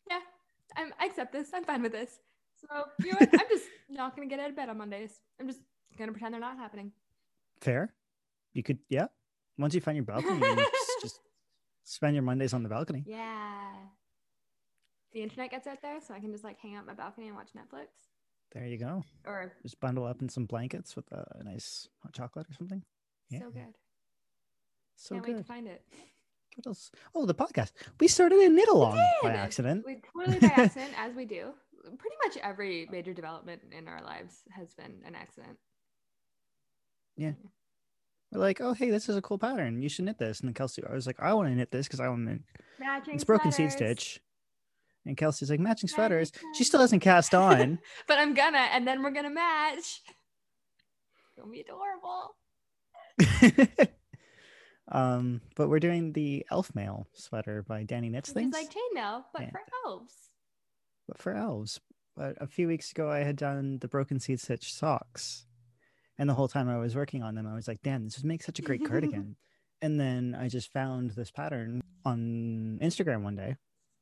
yeah, 0.09 0.19
I'm, 0.75 0.91
I 0.99 1.05
accept 1.05 1.31
this. 1.31 1.51
I'm 1.53 1.63
fine 1.63 1.81
with 1.81 1.91
this. 1.91 2.19
So 2.69 2.85
you 2.99 3.11
know 3.11 3.17
what? 3.19 3.29
I'm 3.33 3.47
just 3.49 3.65
not 3.89 4.15
gonna 4.15 4.27
get 4.27 4.39
out 4.39 4.49
of 4.49 4.55
bed 4.55 4.69
on 4.69 4.77
Mondays. 4.77 5.19
I'm 5.39 5.47
just 5.47 5.59
gonna 5.97 6.11
pretend 6.11 6.33
they're 6.33 6.41
not 6.41 6.57
happening. 6.57 6.91
Fair. 7.59 7.93
You 8.53 8.63
could, 8.63 8.79
yeah. 8.89 9.07
Once 9.57 9.73
you 9.73 9.81
find 9.81 9.95
your 9.95 10.05
balcony, 10.05 10.39
you 10.39 10.55
just, 10.55 11.01
just 11.01 11.19
spend 11.83 12.15
your 12.15 12.23
Mondays 12.23 12.53
on 12.53 12.63
the 12.63 12.69
balcony. 12.69 13.03
Yeah. 13.05 13.71
The 15.13 15.21
internet 15.21 15.51
gets 15.51 15.67
out 15.67 15.81
there, 15.81 15.99
so 16.01 16.13
I 16.13 16.19
can 16.19 16.31
just 16.31 16.43
like 16.43 16.57
hang 16.59 16.75
out 16.75 16.85
my 16.85 16.93
balcony 16.93 17.27
and 17.27 17.35
watch 17.35 17.49
Netflix. 17.55 17.87
There 18.53 18.65
you 18.65 18.77
go. 18.77 19.03
Or 19.25 19.53
Just 19.61 19.79
bundle 19.79 20.05
up 20.05 20.21
in 20.21 20.27
some 20.27 20.45
blankets 20.45 20.95
with 20.95 21.09
a, 21.11 21.41
nice 21.43 21.87
hot 22.01 22.13
chocolate 22.13 22.47
or 22.49 22.53
something. 22.53 22.83
Yeah. 23.29 23.39
so 23.39 23.49
good. 23.49 23.75
So 24.97 25.15
Can't 25.15 25.27
wait 25.27 25.37
to 25.37 25.43
find 25.43 25.67
it. 25.67 25.83
What 26.55 26.67
else? 26.67 26.91
Oh, 27.15 27.25
the 27.25 27.33
podcast. 27.33 27.71
We 27.99 28.09
started 28.09 28.39
a 28.39 28.49
knit 28.49 28.67
along 28.67 29.01
by 29.23 29.31
accident. 29.31 29.85
We 29.85 30.01
totally 30.13 30.39
by 30.39 30.47
accident, 30.47 30.91
as 30.97 31.15
we 31.15 31.23
do. 31.23 31.51
Pretty 31.81 32.15
much 32.25 32.37
every 32.43 32.87
major 32.91 33.13
development 33.13 33.61
in 33.77 33.87
our 33.87 34.03
lives 34.03 34.41
has 34.51 34.73
been 34.73 35.01
an 35.05 35.15
accident. 35.15 35.57
Yeah. 37.17 37.33
We're 38.31 38.39
like, 38.39 38.61
oh, 38.61 38.73
hey, 38.73 38.89
this 38.91 39.09
is 39.09 39.15
a 39.17 39.21
cool 39.21 39.37
pattern. 39.37 39.81
You 39.81 39.89
should 39.89 40.05
knit 40.05 40.17
this. 40.17 40.39
And 40.39 40.47
then 40.47 40.53
Kelsey, 40.53 40.83
I 40.89 40.93
was 40.93 41.05
like, 41.05 41.19
I 41.19 41.33
want 41.33 41.49
to 41.49 41.55
knit 41.55 41.71
this 41.71 41.87
because 41.87 41.99
I 41.99 42.07
want 42.07 42.27
to. 42.27 42.39
Matching 42.79 43.15
It's 43.15 43.23
broken 43.23 43.51
seed 43.51 43.71
stitch. 43.71 44.21
And 45.05 45.17
Kelsey's 45.17 45.49
like, 45.49 45.59
matching 45.59 45.87
Matching 45.87 45.89
sweaters. 45.89 46.31
She 46.55 46.63
still 46.63 46.79
hasn't 46.79 47.01
cast 47.01 47.33
on. 47.33 47.79
but 48.07 48.19
I'm 48.19 48.33
gonna, 48.33 48.59
and 48.59 48.87
then 48.87 49.01
we're 49.03 49.11
gonna 49.11 49.31
match. 49.31 49.77
It's 49.77 51.35
gonna 51.37 51.51
be 51.51 51.61
adorable. 51.61 52.35
um, 54.91 55.41
but 55.55 55.69
we're 55.69 55.79
doing 55.79 56.13
the 56.13 56.45
elf 56.51 56.73
mail 56.75 57.07
sweater 57.13 57.63
by 57.67 57.83
Danny 57.83 58.09
Knits 58.09 58.29
Which 58.29 58.35
Things, 58.35 58.55
is 58.55 58.63
like 58.63 58.71
chainmail, 58.71 59.23
but 59.33 59.41
Yeah. 59.41 59.49
for 59.51 59.61
elves. 59.85 60.13
But 61.07 61.17
for 61.17 61.33
elves. 61.33 61.79
But 62.15 62.35
a 62.41 62.47
few 62.47 62.67
weeks 62.67 62.91
ago, 62.91 63.09
I 63.09 63.19
had 63.19 63.35
done 63.35 63.79
the 63.79 63.87
broken 63.87 64.19
seed 64.19 64.39
stitch 64.39 64.73
socks, 64.73 65.45
and 66.17 66.29
the 66.29 66.33
whole 66.33 66.47
time 66.47 66.69
I 66.69 66.77
was 66.77 66.95
working 66.95 67.23
on 67.23 67.35
them, 67.35 67.47
I 67.47 67.55
was 67.55 67.67
like, 67.67 67.81
"Damn, 67.83 68.03
this 68.03 68.17
would 68.17 68.25
make 68.25 68.43
such 68.43 68.59
a 68.59 68.63
great 68.63 68.85
cardigan." 68.85 69.35
and 69.81 69.99
then 69.99 70.35
I 70.39 70.49
just 70.49 70.71
found 70.71 71.11
this 71.11 71.31
pattern 71.31 71.81
on 72.05 72.79
Instagram 72.81 73.23
one 73.23 73.35
day. 73.35 73.55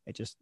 It 0.07 0.15
just 0.15 0.37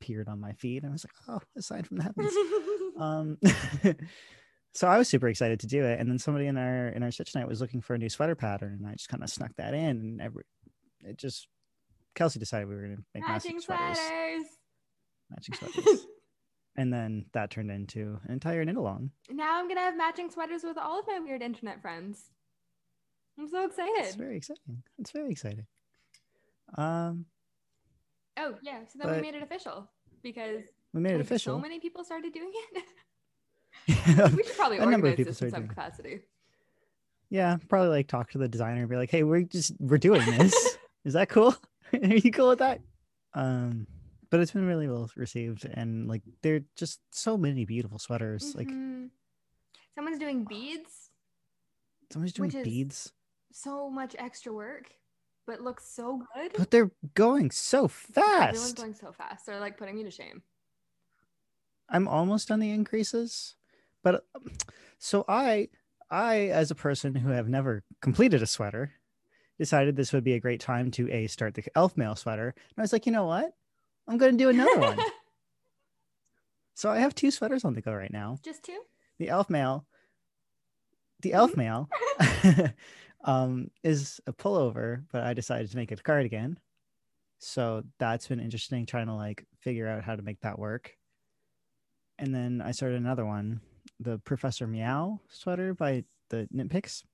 appeared 0.00 0.28
on 0.28 0.40
my 0.40 0.52
feed, 0.52 0.82
and 0.82 0.90
I 0.90 0.92
was 0.92 1.04
like, 1.04 1.14
"Oh, 1.28 1.40
a 1.56 1.62
sign 1.62 1.82
from 1.82 1.98
that." 1.98 2.14
um 2.98 3.38
so 4.72 4.86
i 4.86 4.98
was 4.98 5.08
super 5.08 5.28
excited 5.28 5.60
to 5.60 5.66
do 5.66 5.84
it 5.84 5.98
and 6.00 6.08
then 6.08 6.18
somebody 6.18 6.46
in 6.46 6.56
our 6.56 6.88
in 6.88 7.02
our 7.02 7.10
stitch 7.10 7.34
night 7.34 7.48
was 7.48 7.60
looking 7.60 7.80
for 7.80 7.94
a 7.94 7.98
new 7.98 8.08
sweater 8.08 8.34
pattern 8.34 8.76
and 8.78 8.86
i 8.86 8.92
just 8.92 9.08
kind 9.08 9.22
of 9.22 9.30
snuck 9.30 9.50
that 9.56 9.74
in 9.74 9.98
and 9.98 10.20
every 10.20 10.44
it 11.00 11.18
just 11.18 11.48
kelsey 12.14 12.38
decided 12.38 12.68
we 12.68 12.74
were 12.74 12.82
going 12.82 12.96
to 12.96 13.02
make 13.14 13.22
Matching 13.26 13.56
matching 13.56 13.60
sweaters 13.60 13.98
sweaters. 13.98 14.46
Matching 15.34 15.54
sweaters. 15.54 16.06
And 16.76 16.92
then 16.92 17.26
that 17.34 17.50
turned 17.50 17.70
into 17.70 18.18
an 18.24 18.32
entire 18.32 18.64
knit 18.64 18.76
along 18.76 19.10
now 19.30 19.58
I'm 19.60 19.68
gonna 19.68 19.80
have 19.80 19.96
matching 19.96 20.28
sweaters 20.30 20.64
with 20.64 20.76
all 20.76 20.98
of 20.98 21.06
my 21.06 21.20
weird 21.20 21.40
internet 21.42 21.80
friends. 21.80 22.30
I'm 23.38 23.48
so 23.48 23.64
excited. 23.64 23.92
it's 23.98 24.16
very 24.16 24.36
exciting. 24.36 24.82
It's 24.98 25.10
very 25.12 25.30
exciting. 25.30 25.66
Um 26.76 27.26
Oh 28.36 28.56
yeah, 28.62 28.80
so 28.88 28.98
then 28.98 29.14
we 29.14 29.22
made 29.22 29.36
it 29.36 29.42
official 29.42 29.88
because 30.22 30.62
we 30.92 31.00
made 31.00 31.14
it 31.14 31.20
official 31.20 31.54
So 31.54 31.60
many 31.60 31.78
people 31.78 32.02
started 32.02 32.32
doing 32.32 32.50
it. 32.72 32.84
we 34.34 34.42
should 34.42 34.56
probably 34.56 34.80
organize 34.80 35.16
this 35.16 35.42
in 35.42 35.50
some 35.50 35.68
capacity. 35.68 36.22
yeah 37.30 37.56
probably 37.68 37.90
like 37.90 38.08
talk 38.08 38.30
to 38.30 38.38
the 38.38 38.48
designer 38.48 38.80
and 38.80 38.90
be 38.90 38.96
like 38.96 39.10
hey 39.10 39.22
we're 39.22 39.42
just 39.42 39.74
we're 39.78 39.98
doing 39.98 40.24
this. 40.26 40.76
Is 41.04 41.12
that 41.12 41.28
cool? 41.28 41.54
Are 41.92 42.16
you 42.16 42.32
cool 42.32 42.48
with 42.48 42.58
that? 42.58 42.80
Um 43.34 43.86
but 44.30 44.40
it's 44.40 44.52
been 44.52 44.66
really 44.66 44.88
well 44.88 45.10
received 45.16 45.64
and 45.64 46.08
like 46.08 46.22
there 46.42 46.56
are 46.56 46.60
just 46.76 47.00
so 47.12 47.36
many 47.36 47.64
beautiful 47.64 47.98
sweaters 47.98 48.54
like 48.56 48.68
Mhm. 48.68 49.10
someone's 49.94 50.18
doing 50.18 50.44
beads, 50.44 51.10
someone's 52.12 52.32
doing 52.32 52.50
beads 52.50 53.12
so 53.52 53.88
much 53.88 54.16
extra 54.18 54.52
work, 54.52 54.90
but 55.46 55.60
looks 55.60 55.86
so 55.86 56.22
good. 56.34 56.52
but 56.56 56.70
they're 56.70 56.90
going 57.14 57.50
so 57.50 57.86
fast 57.88 58.48
Everyone's 58.48 58.74
going 58.74 58.94
so 58.94 59.12
fast. 59.12 59.46
They're 59.46 59.60
like 59.60 59.76
putting 59.78 59.96
me 59.96 60.04
to 60.04 60.10
shame. 60.10 60.42
i'm 61.88 62.08
almost 62.08 62.50
on 62.50 62.60
the 62.60 62.70
increases 62.70 63.56
but 64.02 64.26
so 64.98 65.24
i 65.28 65.68
i 66.10 66.48
as 66.48 66.70
a 66.70 66.74
person 66.74 67.14
who 67.14 67.28
have 67.28 67.48
never 67.48 67.82
completed 68.00 68.42
a 68.42 68.46
sweater 68.46 68.92
decided 69.58 69.94
this 69.94 70.12
would 70.12 70.24
be 70.24 70.32
a 70.32 70.40
great 70.40 70.60
time 70.60 70.90
to 70.90 71.10
a 71.12 71.26
start 71.26 71.54
the 71.54 71.64
elf 71.76 71.96
mail 71.96 72.16
sweater 72.16 72.48
and 72.56 72.78
i 72.78 72.80
was 72.82 72.92
like 72.92 73.06
you 73.06 73.12
know 73.12 73.26
what 73.26 73.54
i'm 74.08 74.18
going 74.18 74.32
to 74.32 74.38
do 74.38 74.48
another 74.50 74.78
one. 74.78 74.98
So 76.76 76.90
i 76.90 76.98
have 76.98 77.14
two 77.14 77.30
sweaters 77.30 77.64
on 77.64 77.74
the 77.74 77.80
go 77.80 77.92
right 77.94 78.12
now. 78.12 78.36
Just 78.42 78.64
two. 78.64 78.80
the 79.18 79.28
elf 79.28 79.48
male. 79.48 79.86
the 81.22 81.32
elf 81.32 81.56
male 81.56 81.88
um 83.24 83.70
is 83.84 84.20
a 84.26 84.32
pullover 84.32 85.04
but 85.12 85.22
i 85.22 85.32
decided 85.32 85.70
to 85.70 85.76
make 85.76 85.92
it 85.92 86.00
a 86.00 86.02
cardigan 86.02 86.58
so 87.38 87.84
that's 87.98 88.26
been 88.26 88.40
interesting 88.40 88.86
trying 88.86 89.06
to 89.06 89.14
like 89.14 89.46
figure 89.60 89.86
out 89.88 90.02
how 90.02 90.16
to 90.16 90.22
make 90.22 90.40
that 90.40 90.58
work. 90.58 90.96
And 92.18 92.34
then 92.34 92.62
i 92.64 92.70
started 92.72 92.96
another 92.98 93.24
one 93.26 93.60
the 94.00 94.18
professor 94.18 94.66
meow 94.66 95.20
sweater 95.28 95.74
by 95.74 96.04
the 96.30 96.48
nitpicks. 96.54 97.04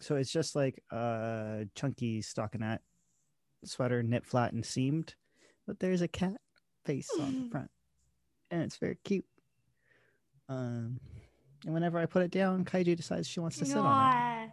So 0.00 0.16
it's 0.16 0.30
just 0.32 0.54
like 0.54 0.82
a 0.90 1.66
chunky 1.74 2.22
stockinette 2.22 2.78
sweater 3.64 4.02
knit 4.02 4.24
flat 4.24 4.52
and 4.52 4.64
seamed 4.64 5.14
but 5.66 5.78
there's 5.80 6.02
a 6.02 6.08
cat 6.08 6.36
face 6.84 7.10
on 7.20 7.44
the 7.44 7.48
front 7.50 7.70
and 8.50 8.62
it's 8.62 8.76
very 8.76 8.96
cute 9.04 9.24
um 10.48 11.00
and 11.64 11.74
whenever 11.74 11.98
I 11.98 12.06
put 12.06 12.22
it 12.22 12.30
down, 12.30 12.64
Kaiju 12.64 12.96
decides 12.96 13.26
she 13.28 13.40
wants 13.40 13.58
to 13.58 13.64
sit 13.64 13.76
on 13.76 14.42
it. 14.44 14.50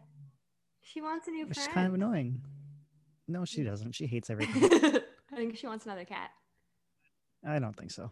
She 0.82 1.00
wants 1.00 1.28
a 1.28 1.32
new 1.32 1.46
which 1.46 1.60
friend. 1.60 1.74
kind 1.74 1.88
of 1.88 1.94
annoying. 1.94 2.42
No, 3.28 3.46
she 3.46 3.64
doesn't. 3.64 3.94
She 3.94 4.08
hates 4.08 4.30
everything. 4.32 4.64
I 5.32 5.36
think 5.36 5.56
she 5.58 5.68
wants 5.68 5.86
another 5.86 6.06
cat. 6.06 6.32
I 7.46 7.60
don't 7.60 7.76
think 7.76 7.92
so. 7.92 8.12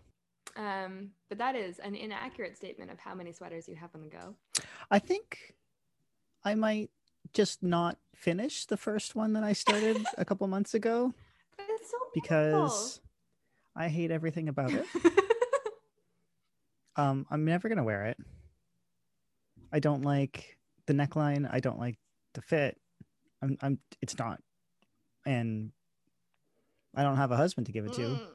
Um, 0.56 1.12
but 1.30 1.38
that 1.40 1.56
is 1.56 1.80
an 1.80 1.96
inaccurate 1.96 2.58
statement 2.58 2.92
of 2.92 3.00
how 3.00 3.16
many 3.16 3.32
sweaters 3.32 3.68
you 3.68 3.76
have 3.76 3.90
on 3.96 4.02
the 4.02 4.10
go. 4.10 4.36
I 4.90 5.00
think 5.00 5.56
I 6.44 6.56
might 6.56 6.92
just 7.34 7.64
not 7.64 7.98
finish 8.16 8.66
the 8.66 8.78
first 8.78 9.16
one 9.16 9.34
that 9.34 9.44
I 9.44 9.54
started 9.54 10.06
a 10.18 10.26
couple 10.26 10.46
months 10.48 10.74
ago 10.74 11.14
so 11.92 11.98
because 12.14 13.00
I 13.76 13.88
hate 13.90 14.12
everything 14.12 14.50
about 14.50 14.72
it. 14.74 14.86
Um, 16.98 17.26
I'm 17.32 17.46
never 17.46 17.70
gonna 17.70 17.86
wear 17.86 18.06
it. 18.08 18.18
I 19.72 19.80
don't 19.80 20.02
like 20.04 20.58
the 20.88 20.94
neckline. 20.94 21.50
I 21.50 21.62
don't 21.62 21.80
like 21.80 21.98
the 22.34 22.42
fit. 22.42 22.78
I'm, 23.42 23.58
I'm. 23.62 23.80
It's 24.02 24.18
not, 24.20 24.42
and 25.26 25.72
I 26.94 27.04
don't 27.04 27.16
have 27.16 27.32
a 27.32 27.38
husband 27.38 27.68
to 27.68 27.72
give 27.72 27.86
it 27.86 27.94
to, 27.94 28.02
Mm. 28.02 28.28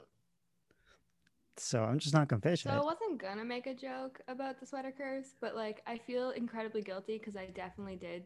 so 1.59 1.85
I'm 1.85 1.99
just 1.99 2.15
not 2.15 2.29
gonna 2.29 2.41
finish 2.41 2.63
So 2.63 2.71
it. 2.71 2.77
I 2.77 2.81
wasn't 2.81 3.19
gonna 3.21 3.45
make 3.45 3.67
a 3.67 3.75
joke 3.75 4.23
about 4.27 4.59
the 4.59 4.65
sweater 4.65 4.91
curse, 4.97 5.35
but 5.39 5.55
like 5.55 5.83
I 5.87 5.99
feel 5.99 6.31
incredibly 6.31 6.81
guilty 6.81 7.19
because 7.19 7.37
I 7.37 7.47
definitely 7.55 7.97
did 7.97 8.25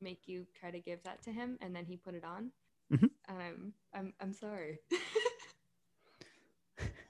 make 0.00 0.28
you 0.28 0.46
try 0.58 0.70
to 0.70 0.78
give 0.78 1.02
that 1.02 1.20
to 1.24 1.32
him, 1.32 1.58
and 1.60 1.74
then 1.74 1.84
he 1.84 1.96
put 1.96 2.14
it 2.14 2.22
on, 2.24 2.52
Mhm. 2.92 3.10
and 3.28 3.38
I'm 3.42 3.72
I'm 3.94 4.12
I'm 4.20 4.32
sorry. 4.32 4.78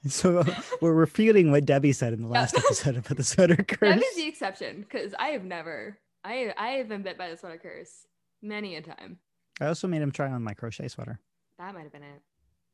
So 0.07 0.43
we're 0.81 0.93
refuting 0.93 1.49
what 1.49 1.65
Debbie 1.65 1.91
said 1.91 2.13
in 2.13 2.21
the 2.21 2.27
last 2.27 2.55
episode 2.59 2.95
about 2.97 3.17
the 3.17 3.23
sweater 3.23 3.55
curse. 3.55 3.95
that 3.95 4.03
is 4.03 4.15
the 4.15 4.27
exception 4.27 4.81
because 4.81 5.15
I 5.17 5.29
have 5.29 5.43
never 5.43 5.97
I 6.23 6.53
I 6.57 6.67
have 6.73 6.87
been 6.89 7.01
bit 7.01 7.17
by 7.17 7.31
the 7.31 7.37
sweater 7.37 7.57
curse 7.57 8.05
many 8.39 8.75
a 8.75 8.81
time. 8.83 9.17
I 9.59 9.65
also 9.65 9.87
made 9.87 10.03
him 10.03 10.11
try 10.11 10.29
on 10.29 10.43
my 10.43 10.53
crochet 10.53 10.89
sweater. 10.89 11.19
That 11.57 11.73
might 11.73 11.83
have 11.83 11.91
been 11.91 12.03
it. 12.03 12.21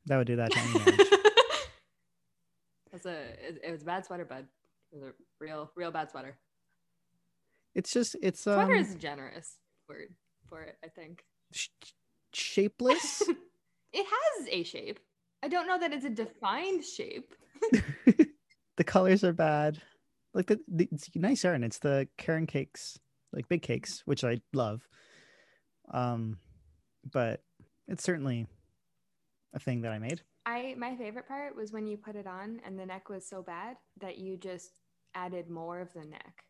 That 0.07 0.17
would 0.17 0.27
do 0.27 0.35
that. 0.35 0.51
That's 2.91 3.05
a 3.05 3.21
it, 3.47 3.61
it 3.63 3.71
was 3.71 3.83
a 3.83 3.85
bad 3.85 4.05
sweater, 4.05 4.25
bud. 4.25 4.45
It 4.91 4.95
was 4.95 5.03
a 5.03 5.13
real 5.39 5.71
real 5.75 5.91
bad 5.91 6.11
sweater. 6.11 6.35
It's 7.73 7.93
just 7.93 8.17
it's 8.21 8.45
um, 8.45 8.55
Sweater 8.55 8.75
is 8.75 8.93
a 8.93 8.97
generous 8.97 9.55
word 9.87 10.09
for 10.49 10.61
it, 10.63 10.77
I 10.83 10.89
think. 10.89 11.23
sh- 11.53 11.69
shapeless. 12.33 13.21
it 13.93 14.05
has 14.05 14.47
a 14.49 14.63
shape. 14.63 14.99
I 15.43 15.47
don't 15.47 15.67
know 15.67 15.79
that 15.79 15.93
it's 15.93 16.05
a 16.05 16.09
defined 16.09 16.83
shape. 16.83 17.33
the 18.77 18.83
colors 18.83 19.23
are 19.23 19.33
bad. 19.33 19.81
Like 20.33 20.47
the, 20.47 20.59
the 20.67 20.87
it's 20.91 21.09
nice 21.15 21.43
yarn. 21.43 21.63
It's 21.63 21.79
the 21.79 22.07
Caron 22.17 22.47
cakes, 22.47 22.97
like 23.33 23.49
big 23.49 23.61
cakes, 23.61 24.03
which 24.05 24.23
I 24.23 24.41
love. 24.53 24.87
Um, 25.91 26.37
but 27.11 27.41
it's 27.87 28.03
certainly 28.03 28.47
a 29.53 29.59
thing 29.59 29.81
that 29.81 29.91
I 29.91 29.99
made. 29.99 30.21
I 30.45 30.75
my 30.77 30.95
favorite 30.95 31.27
part 31.27 31.55
was 31.55 31.71
when 31.71 31.87
you 31.87 31.97
put 31.97 32.15
it 32.15 32.27
on 32.27 32.61
and 32.65 32.79
the 32.79 32.85
neck 32.85 33.09
was 33.09 33.27
so 33.27 33.41
bad 33.43 33.77
that 33.99 34.17
you 34.17 34.37
just 34.37 34.71
added 35.13 35.49
more 35.49 35.79
of 35.81 35.93
the 35.93 36.05
neck. 36.05 36.45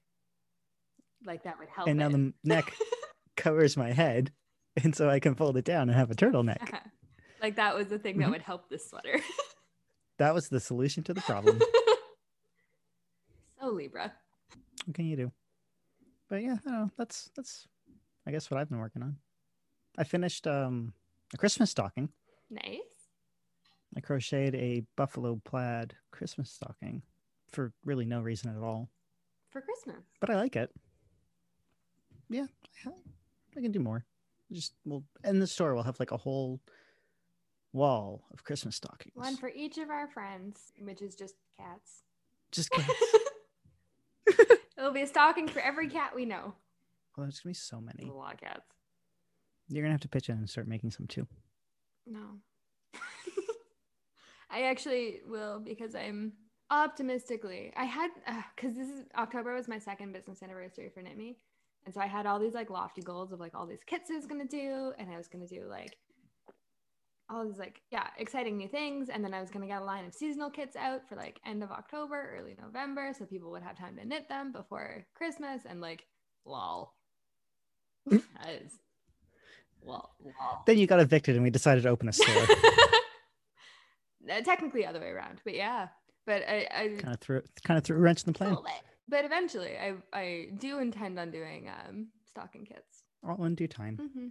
Like 1.25 1.43
that 1.43 1.59
would 1.59 1.69
help. 1.69 1.87
and 1.87 1.99
now 1.99 2.07
it. 2.07 2.11
the 2.11 2.33
neck 2.43 2.73
covers 3.37 3.75
my 3.77 3.91
head, 3.91 4.31
and 4.83 4.95
so 4.95 5.09
I 5.09 5.19
can 5.19 5.35
fold 5.35 5.57
it 5.57 5.65
down 5.65 5.89
and 5.89 5.97
have 5.97 6.11
a 6.11 6.15
turtleneck. 6.15 6.73
like 7.41 7.55
that 7.55 7.75
was 7.75 7.87
the 7.87 7.99
thing 7.99 8.17
that 8.19 8.27
Mhm. 8.27 8.31
would 8.31 8.41
help 8.41 8.69
this 8.69 8.89
sweater. 8.89 9.19
That 10.17 10.35
was 10.35 10.49
the 10.49 10.59
solution 10.59 11.01
to 11.05 11.15
the 11.15 11.21
problem. 11.21 11.59
so 13.59 13.69
Libra. 13.69 14.13
what 14.85 14.93
can 14.95 15.05
you 15.05 15.15
do? 15.15 15.31
But 16.29 16.43
yeah, 16.43 16.57
I 16.65 16.69
don't 16.69 16.73
know. 16.73 16.91
That's 16.95 17.31
that's 17.35 17.67
I 18.27 18.31
guess 18.31 18.51
what 18.51 18.59
I've 18.59 18.69
been 18.69 18.77
working 18.79 19.01
on. 19.01 19.17
I 19.97 20.03
finished 20.03 20.45
um 20.45 20.93
a 21.33 21.37
Christmas 21.37 21.71
stocking. 21.71 22.09
Nice. 22.51 23.09
I 23.97 23.99
crocheted 24.01 24.53
a 24.55 24.83
buffalo 24.95 25.41
plaid 25.43 25.95
Christmas 26.11 26.51
stocking 26.51 27.01
for 27.51 27.73
really 27.83 28.05
no 28.05 28.21
reason 28.21 28.55
at 28.55 28.61
all, 28.61 28.89
For 29.49 29.61
Christmas. 29.61 30.03
but 30.19 30.29
I 30.29 30.35
like 30.35 30.55
it. 30.55 30.69
Yeah, 32.29 32.45
I 33.57 33.61
can 33.61 33.71
do 33.71 33.79
more. 33.79 34.05
Just 34.51 34.73
we'll 34.85 35.03
in 35.23 35.39
the 35.39 35.47
store 35.47 35.73
we'll 35.73 35.83
have 35.83 35.99
like 35.99 36.11
a 36.11 36.17
whole 36.17 36.59
wall 37.73 38.25
of 38.33 38.43
Christmas 38.43 38.75
stockings. 38.75 39.15
One 39.15 39.37
for 39.37 39.49
each 39.49 39.77
of 39.77 39.89
our 39.89 40.07
friends, 40.07 40.71
which 40.79 41.01
is 41.01 41.15
just 41.15 41.35
cats. 41.57 42.03
Just 42.51 42.69
cats. 42.71 42.91
It'll 44.77 44.91
be 44.91 45.01
a 45.03 45.07
stocking 45.07 45.47
for 45.47 45.59
every 45.59 45.87
cat 45.89 46.11
we 46.15 46.25
know. 46.25 46.53
well, 47.15 47.25
there's 47.25 47.39
gonna 47.39 47.51
be 47.51 47.53
so 47.53 47.77
There's 47.85 47.97
many. 47.97 48.09
a 48.09 48.13
lot 48.13 48.33
of 48.33 48.39
cats. 48.41 48.65
You're 49.69 49.83
gonna 49.83 49.93
have 49.93 50.01
to 50.01 50.09
pitch 50.09 50.27
in 50.29 50.37
and 50.37 50.49
start 50.49 50.67
making 50.67 50.91
some 50.91 51.07
too. 51.07 51.27
No. 52.07 52.39
I 54.49 54.63
actually 54.63 55.21
will 55.27 55.59
because 55.59 55.95
I'm 55.95 56.33
optimistically. 56.69 57.71
I 57.77 57.85
had 57.85 58.09
uh, 58.27 58.41
because 58.55 58.75
this 58.75 58.89
is 58.89 59.05
October 59.17 59.53
was 59.53 59.67
my 59.67 59.79
second 59.79 60.11
business 60.13 60.43
anniversary 60.43 60.89
for 60.93 61.01
KnitMe, 61.01 61.35
and 61.85 61.93
so 61.93 61.99
I 61.99 62.07
had 62.07 62.25
all 62.25 62.39
these 62.39 62.53
like 62.53 62.69
lofty 62.69 63.01
goals 63.01 63.31
of 63.31 63.39
like 63.39 63.55
all 63.55 63.65
these 63.65 63.83
kits 63.85 64.09
I 64.11 64.15
was 64.15 64.27
gonna 64.27 64.45
do, 64.45 64.93
and 64.97 65.09
I 65.09 65.17
was 65.17 65.27
gonna 65.27 65.47
do 65.47 65.65
like 65.67 65.97
all 67.29 67.45
these 67.45 67.57
like 67.57 67.81
yeah 67.91 68.07
exciting 68.17 68.57
new 68.57 68.67
things, 68.67 69.09
and 69.09 69.23
then 69.23 69.33
I 69.33 69.41
was 69.41 69.49
gonna 69.49 69.67
get 69.67 69.81
a 69.81 69.85
line 69.85 70.05
of 70.05 70.13
seasonal 70.13 70.49
kits 70.49 70.75
out 70.75 71.07
for 71.07 71.15
like 71.15 71.39
end 71.45 71.63
of 71.63 71.71
October, 71.71 72.35
early 72.37 72.55
November, 72.61 73.13
so 73.17 73.25
people 73.25 73.51
would 73.51 73.63
have 73.63 73.77
time 73.77 73.97
to 73.97 74.05
knit 74.05 74.29
them 74.29 74.51
before 74.51 75.05
Christmas, 75.15 75.61
and 75.67 75.81
like 75.81 76.05
lol. 76.45 76.93
is 78.11 78.79
lol. 79.83 80.11
lol. 80.23 80.63
Then 80.65 80.77
you 80.77 80.87
got 80.87 80.99
evicted 80.99 81.35
and 81.35 81.43
we 81.43 81.49
decided 81.49 81.83
to 81.83 81.89
open 81.89 82.09
a 82.09 82.13
store. 82.13 82.47
Uh, 84.29 84.39
technically 84.41 84.85
other 84.85 84.99
way 84.99 85.07
around 85.07 85.41
but 85.43 85.55
yeah 85.55 85.87
but 86.27 86.43
i 86.47 86.67
i 86.71 86.87
kind 86.99 87.15
of 87.15 87.19
threw 87.19 87.41
kind 87.63 87.79
of 87.79 87.83
threw 87.83 87.97
a 87.97 87.99
wrench 87.99 88.21
in 88.23 88.31
the 88.31 88.37
plan. 88.37 88.55
But 89.11 89.23
eventually 89.29 89.73
i 89.87 89.89
i 90.23 90.25
do 90.65 90.79
intend 90.79 91.19
on 91.19 91.29
doing 91.39 91.69
um 91.77 92.07
stocking 92.31 92.65
kits 92.65 93.03
All 93.27 93.43
in 93.45 93.55
due 93.55 93.67
time. 93.67 93.97
mm-hmm. 94.01 94.27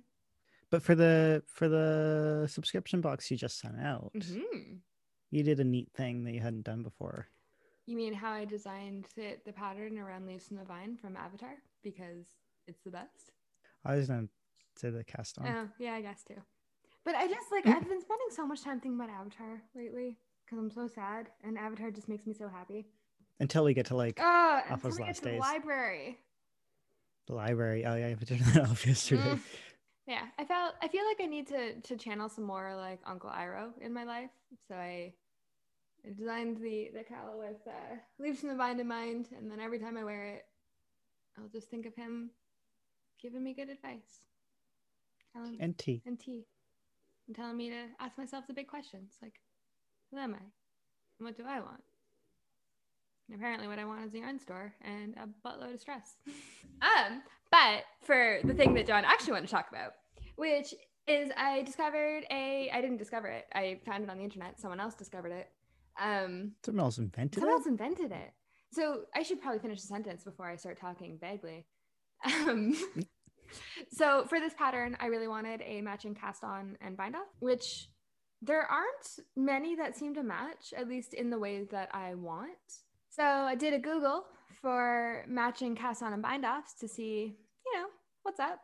But 0.72 0.82
for 0.86 0.94
the 0.94 1.42
for 1.58 1.66
the 1.68 2.46
subscription 2.56 3.00
box 3.00 3.28
you 3.30 3.36
just 3.36 3.58
sent 3.58 3.78
out, 3.92 4.10
Mm-hmm. 4.16 4.74
you 5.34 5.42
did 5.48 5.58
a 5.60 5.64
neat 5.74 5.88
thing 6.00 6.24
that 6.24 6.32
you 6.36 6.42
hadn't 6.48 6.64
done 6.70 6.82
before. 6.90 7.18
you 7.90 7.96
mean 8.02 8.14
how 8.22 8.32
i 8.40 8.44
designed 8.56 9.04
the, 9.16 9.28
the 9.46 9.52
pattern 9.62 9.98
around 9.98 10.26
leaves 10.26 10.46
from 10.48 10.58
the 10.58 10.64
vine 10.74 10.92
from 11.02 11.16
avatar 11.26 11.54
because 11.88 12.26
it's 12.68 12.82
the 12.84 12.90
best 13.00 13.24
I 13.84 13.96
was 13.96 14.06
gonna 14.08 14.28
say 14.80 14.90
the 14.90 15.04
cast 15.14 15.38
on. 15.38 15.46
oh 15.54 15.66
yeah 15.84 15.94
i 15.98 16.02
guess 16.08 16.22
too 16.30 16.40
but 17.06 17.14
i 17.20 17.24
just 17.36 17.48
like 17.54 17.66
i've 17.66 17.88
been 17.92 18.04
spending 18.08 18.30
so 18.38 18.46
much 18.50 18.62
time 18.66 18.78
thinking 18.80 18.98
about 19.00 19.10
avatar 19.20 19.54
lately 19.80 20.08
because 20.44 20.58
i'm 20.62 20.70
so 20.80 20.86
sad 21.00 21.22
and 21.44 21.58
avatar 21.66 21.90
just 21.98 22.08
makes 22.12 22.26
me 22.28 22.34
so 22.42 22.48
happy 22.58 22.80
Until 23.40 23.64
we 23.64 23.74
get 23.74 23.86
to 23.86 23.96
like 23.96 24.18
oh 24.22 24.60
Alpha's 24.68 24.94
we 24.94 24.98
get 24.98 25.06
last 25.08 25.16
to 25.18 25.22
the 25.24 25.30
days. 25.30 25.40
library 25.40 26.18
the 27.30 27.36
library. 27.36 27.86
Oh 27.86 27.94
yeah, 27.94 28.08
I 28.08 28.24
turned 28.24 28.40
that 28.54 28.68
off 28.68 28.86
yesterday. 28.86 29.22
Mm. 29.22 29.40
Yeah, 30.06 30.22
I 30.38 30.44
felt 30.44 30.74
I 30.82 30.88
feel 30.88 31.04
like 31.06 31.20
I 31.20 31.26
need 31.26 31.46
to 31.48 31.80
to 31.80 31.96
channel 31.96 32.28
some 32.28 32.44
more 32.44 32.74
like 32.76 32.98
Uncle 33.06 33.30
Iroh 33.30 33.70
in 33.80 33.92
my 33.92 34.04
life. 34.04 34.30
So 34.68 34.74
I, 34.74 35.12
I 36.04 36.12
designed 36.16 36.58
the 36.58 36.90
the 36.92 37.04
cowl 37.04 37.38
with 37.38 37.56
uh, 37.66 37.96
leaves 38.18 38.40
from 38.40 38.48
the 38.50 38.56
vine 38.56 38.80
in 38.80 38.88
mind, 38.88 39.28
and 39.36 39.50
then 39.50 39.60
every 39.60 39.78
time 39.78 39.96
I 39.96 40.04
wear 40.04 40.24
it, 40.24 40.44
I'll 41.38 41.48
just 41.48 41.70
think 41.70 41.86
of 41.86 41.94
him 41.94 42.30
giving 43.22 43.44
me 43.44 43.54
good 43.54 43.68
advice, 43.68 44.22
telling 45.32 45.56
And 45.60 45.76
tea. 45.78 46.02
and 46.06 46.18
tea, 46.18 46.46
and 47.28 47.36
telling 47.36 47.56
me 47.56 47.70
to 47.70 47.84
ask 48.00 48.18
myself 48.18 48.46
the 48.48 48.54
big 48.54 48.66
questions 48.66 49.12
like, 49.22 49.40
who 50.10 50.18
am 50.18 50.34
I, 50.34 50.38
and 51.18 51.26
what 51.26 51.36
do 51.36 51.44
I 51.46 51.60
want? 51.60 51.82
And 53.30 53.38
apparently, 53.38 53.68
what 53.68 53.78
I 53.78 53.84
want 53.84 54.04
is 54.04 54.12
a 54.12 54.18
yarn 54.18 54.40
store 54.40 54.74
and 54.82 55.14
a 55.16 55.28
buttload 55.46 55.74
of 55.74 55.80
stress. 55.80 56.16
um, 56.82 57.22
but 57.52 57.84
for 58.02 58.40
the 58.42 58.54
thing 58.54 58.74
that 58.74 58.88
John 58.88 59.04
actually 59.04 59.34
wanted 59.34 59.46
to 59.46 59.52
talk 59.52 59.68
about, 59.70 59.92
which 60.34 60.74
is 61.06 61.30
I 61.36 61.62
discovered 61.62 62.24
a 62.30 62.70
I 62.72 62.80
didn't 62.80 62.96
discover 62.96 63.28
it. 63.28 63.46
I 63.54 63.78
found 63.86 64.02
it 64.02 64.10
on 64.10 64.18
the 64.18 64.24
internet. 64.24 64.60
Someone 64.60 64.80
else 64.80 64.94
discovered 64.94 65.30
it. 65.30 65.48
Um, 66.00 66.52
Someone 66.64 66.84
else 66.84 66.98
invented 66.98 67.40
someone 67.40 67.50
it. 67.50 67.62
Someone 67.62 67.82
else 67.84 67.98
invented 67.98 68.12
it. 68.12 68.32
So 68.72 69.02
I 69.14 69.22
should 69.22 69.40
probably 69.40 69.60
finish 69.60 69.80
the 69.80 69.86
sentence 69.86 70.24
before 70.24 70.48
I 70.48 70.56
start 70.56 70.80
talking 70.80 71.18
vaguely. 71.20 71.66
Um, 72.24 72.74
so 73.92 74.24
for 74.28 74.40
this 74.40 74.54
pattern, 74.54 74.96
I 75.00 75.06
really 75.06 75.28
wanted 75.28 75.62
a 75.64 75.80
matching 75.82 76.14
cast 76.14 76.42
on 76.42 76.76
and 76.80 76.96
bind 76.96 77.14
off, 77.14 77.26
which 77.38 77.88
there 78.42 78.62
aren't 78.62 79.18
many 79.36 79.76
that 79.76 79.96
seem 79.96 80.14
to 80.14 80.22
match, 80.22 80.72
at 80.76 80.88
least 80.88 81.14
in 81.14 81.30
the 81.30 81.38
way 81.38 81.64
that 81.70 81.94
I 81.94 82.14
want. 82.14 82.50
So 83.20 83.26
I 83.26 83.54
did 83.54 83.74
a 83.74 83.78
Google 83.78 84.24
for 84.62 85.26
matching 85.28 85.76
cast 85.76 86.02
on 86.02 86.14
and 86.14 86.22
bind 86.22 86.46
offs 86.46 86.72
to 86.80 86.88
see, 86.88 87.36
you 87.66 87.78
know, 87.78 87.84
what's 88.22 88.40
up. 88.40 88.60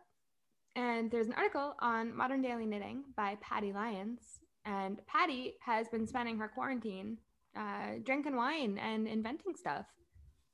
And 0.74 1.10
there's 1.10 1.26
an 1.26 1.34
article 1.34 1.74
on 1.80 2.16
Modern 2.16 2.40
Daily 2.40 2.64
Knitting 2.64 3.04
by 3.18 3.36
Patty 3.42 3.74
Lyons. 3.74 4.40
And 4.64 4.98
Patty 5.06 5.56
has 5.60 5.88
been 5.88 6.06
spending 6.06 6.38
her 6.38 6.48
quarantine 6.48 7.18
uh, 7.54 7.96
drinking 8.02 8.34
wine 8.34 8.78
and 8.78 9.06
inventing 9.06 9.56
stuff, 9.56 9.84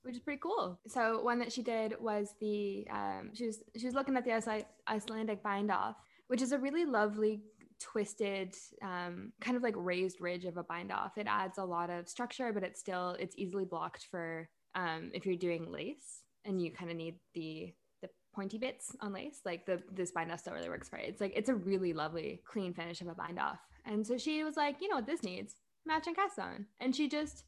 which 0.02 0.16
is 0.16 0.20
pretty 0.20 0.40
cool. 0.42 0.80
So 0.88 1.22
one 1.22 1.38
that 1.38 1.52
she 1.52 1.62
did 1.62 1.94
was 2.00 2.34
the 2.40 2.84
um, 2.90 3.30
she 3.34 3.46
was 3.46 3.62
she 3.76 3.86
was 3.86 3.94
looking 3.94 4.16
at 4.16 4.24
the 4.24 4.64
Icelandic 4.88 5.44
bind 5.44 5.70
off, 5.70 5.94
which 6.26 6.42
is 6.42 6.50
a 6.50 6.58
really 6.58 6.84
lovely 6.84 7.44
twisted 7.82 8.54
um, 8.82 9.32
kind 9.40 9.56
of 9.56 9.62
like 9.62 9.74
raised 9.76 10.20
ridge 10.20 10.44
of 10.44 10.56
a 10.56 10.62
bind 10.62 10.92
off. 10.92 11.18
It 11.18 11.26
adds 11.28 11.58
a 11.58 11.64
lot 11.64 11.90
of 11.90 12.08
structure, 12.08 12.52
but 12.52 12.62
it's 12.62 12.80
still 12.80 13.16
it's 13.18 13.34
easily 13.36 13.64
blocked 13.64 14.06
for 14.10 14.48
um, 14.74 15.10
if 15.12 15.26
you're 15.26 15.36
doing 15.36 15.70
lace 15.70 16.22
and 16.44 16.60
you 16.60 16.70
kind 16.70 16.90
of 16.90 16.96
need 16.96 17.16
the 17.34 17.72
the 18.00 18.08
pointy 18.34 18.58
bits 18.58 18.94
on 19.00 19.12
lace. 19.12 19.40
Like 19.44 19.66
the 19.66 19.82
this 19.92 20.12
bind 20.12 20.32
off 20.32 20.40
still 20.40 20.54
really 20.54 20.68
works 20.68 20.88
for 20.88 20.96
it. 20.96 21.08
It's 21.08 21.20
like 21.20 21.32
it's 21.36 21.48
a 21.48 21.54
really 21.54 21.92
lovely 21.92 22.40
clean 22.46 22.72
finish 22.72 23.00
of 23.00 23.08
a 23.08 23.14
bind 23.14 23.38
off. 23.38 23.58
And 23.84 24.06
so 24.06 24.16
she 24.16 24.44
was 24.44 24.56
like, 24.56 24.80
you 24.80 24.88
know 24.88 24.96
what 24.96 25.06
this 25.06 25.22
needs? 25.22 25.56
Matching 25.84 26.14
cast 26.14 26.38
on. 26.38 26.66
And 26.80 26.94
she 26.94 27.08
just 27.08 27.44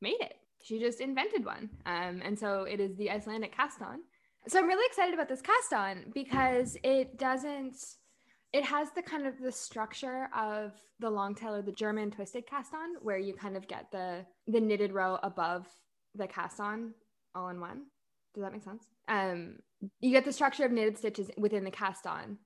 made 0.00 0.20
it. 0.20 0.34
She 0.62 0.78
just 0.78 1.00
invented 1.00 1.44
one. 1.44 1.70
Um, 1.86 2.20
and 2.22 2.38
so 2.38 2.64
it 2.64 2.80
is 2.80 2.96
the 2.96 3.10
Icelandic 3.10 3.56
cast 3.56 3.80
on. 3.80 4.00
So 4.46 4.58
I'm 4.58 4.66
really 4.66 4.86
excited 4.86 5.14
about 5.14 5.28
this 5.28 5.42
cast 5.42 5.72
on 5.72 6.04
because 6.14 6.76
it 6.82 7.18
doesn't 7.18 7.76
it 8.52 8.64
has 8.64 8.90
the 8.92 9.02
kind 9.02 9.26
of 9.26 9.40
the 9.40 9.52
structure 9.52 10.28
of 10.36 10.72
the 10.98 11.10
long 11.10 11.34
tail 11.34 11.54
or 11.54 11.62
the 11.62 11.72
German 11.72 12.10
twisted 12.10 12.46
cast 12.46 12.74
on 12.74 12.96
where 13.00 13.18
you 13.18 13.32
kind 13.34 13.56
of 13.56 13.68
get 13.68 13.90
the 13.92 14.26
the 14.48 14.60
knitted 14.60 14.92
row 14.92 15.18
above 15.22 15.66
the 16.14 16.26
cast 16.26 16.60
on 16.60 16.92
all 17.34 17.48
in 17.48 17.60
one. 17.60 17.82
Does 18.34 18.42
that 18.42 18.52
make 18.52 18.62
sense? 18.62 18.84
Um, 19.08 19.56
you 20.00 20.10
get 20.10 20.24
the 20.24 20.32
structure 20.32 20.64
of 20.64 20.72
knitted 20.72 20.98
stitches 20.98 21.30
within 21.36 21.64
the 21.64 21.70
cast 21.70 22.06
on, 22.06 22.38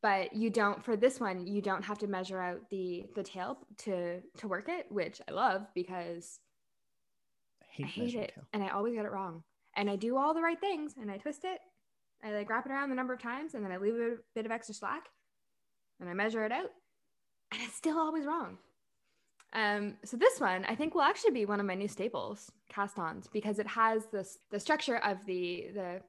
but 0.00 0.34
you 0.34 0.48
don't 0.48 0.84
for 0.84 0.96
this 0.96 1.18
one 1.18 1.46
you 1.46 1.60
don't 1.60 1.84
have 1.84 1.98
to 1.98 2.06
measure 2.06 2.40
out 2.40 2.70
the 2.70 3.06
the 3.16 3.22
tail 3.22 3.58
to 3.78 4.20
to 4.38 4.48
work 4.48 4.68
it, 4.68 4.86
which 4.90 5.20
I 5.28 5.32
love 5.32 5.66
because 5.74 6.38
I 7.62 7.66
hate, 7.68 7.84
I 7.84 7.88
hate 7.88 8.14
it 8.14 8.32
tail. 8.34 8.44
and 8.52 8.62
I 8.62 8.68
always 8.68 8.94
get 8.94 9.04
it 9.04 9.12
wrong. 9.12 9.42
And 9.74 9.90
I 9.90 9.96
do 9.96 10.18
all 10.18 10.34
the 10.34 10.42
right 10.42 10.60
things 10.60 10.94
and 11.00 11.10
I 11.10 11.16
twist 11.16 11.44
it. 11.44 11.58
I 12.22 12.30
like 12.30 12.48
wrap 12.48 12.66
it 12.66 12.70
around 12.70 12.90
the 12.90 12.94
number 12.94 13.14
of 13.14 13.20
times 13.20 13.54
and 13.54 13.64
then 13.64 13.72
I 13.72 13.78
leave 13.78 13.94
a 13.94 14.16
bit 14.34 14.46
of 14.46 14.52
extra 14.52 14.74
slack 14.74 15.08
and 16.02 16.10
I 16.10 16.14
measure 16.14 16.44
it 16.44 16.52
out 16.52 16.70
and 17.52 17.62
it's 17.62 17.76
still 17.76 17.98
always 17.98 18.26
wrong. 18.26 18.58
Um, 19.54 19.96
so 20.04 20.16
this 20.16 20.40
one 20.40 20.64
I 20.64 20.74
think 20.74 20.94
will 20.94 21.02
actually 21.02 21.32
be 21.32 21.44
one 21.44 21.60
of 21.60 21.66
my 21.66 21.74
new 21.74 21.88
staples, 21.88 22.50
cast-ons, 22.68 23.28
because 23.32 23.58
it 23.58 23.66
has 23.66 24.06
this 24.06 24.38
the 24.50 24.58
structure 24.58 24.96
of 24.98 25.24
the 25.26 25.68
the 25.74 26.00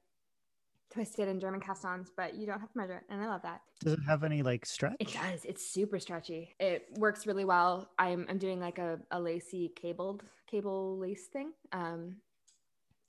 twisted 0.90 1.28
and 1.28 1.40
German 1.40 1.60
cast-ons, 1.60 2.10
but 2.16 2.34
you 2.34 2.46
don't 2.46 2.60
have 2.60 2.70
to 2.70 2.78
measure 2.78 2.94
it, 2.94 3.02
and 3.10 3.20
I 3.20 3.26
love 3.26 3.42
that. 3.42 3.60
Does 3.80 3.94
it 3.94 4.00
have 4.06 4.24
any 4.24 4.42
like 4.42 4.64
stretch? 4.64 4.96
It 4.98 5.12
does. 5.12 5.44
It's 5.44 5.70
super 5.70 5.98
stretchy. 5.98 6.54
It 6.58 6.86
works 6.96 7.26
really 7.26 7.44
well. 7.44 7.90
I'm 7.98 8.26
I'm 8.28 8.38
doing 8.38 8.60
like 8.60 8.78
a, 8.78 8.98
a 9.10 9.20
lacy 9.20 9.72
cabled 9.76 10.22
cable 10.50 10.98
lace 10.98 11.26
thing. 11.32 11.52
Um 11.72 12.16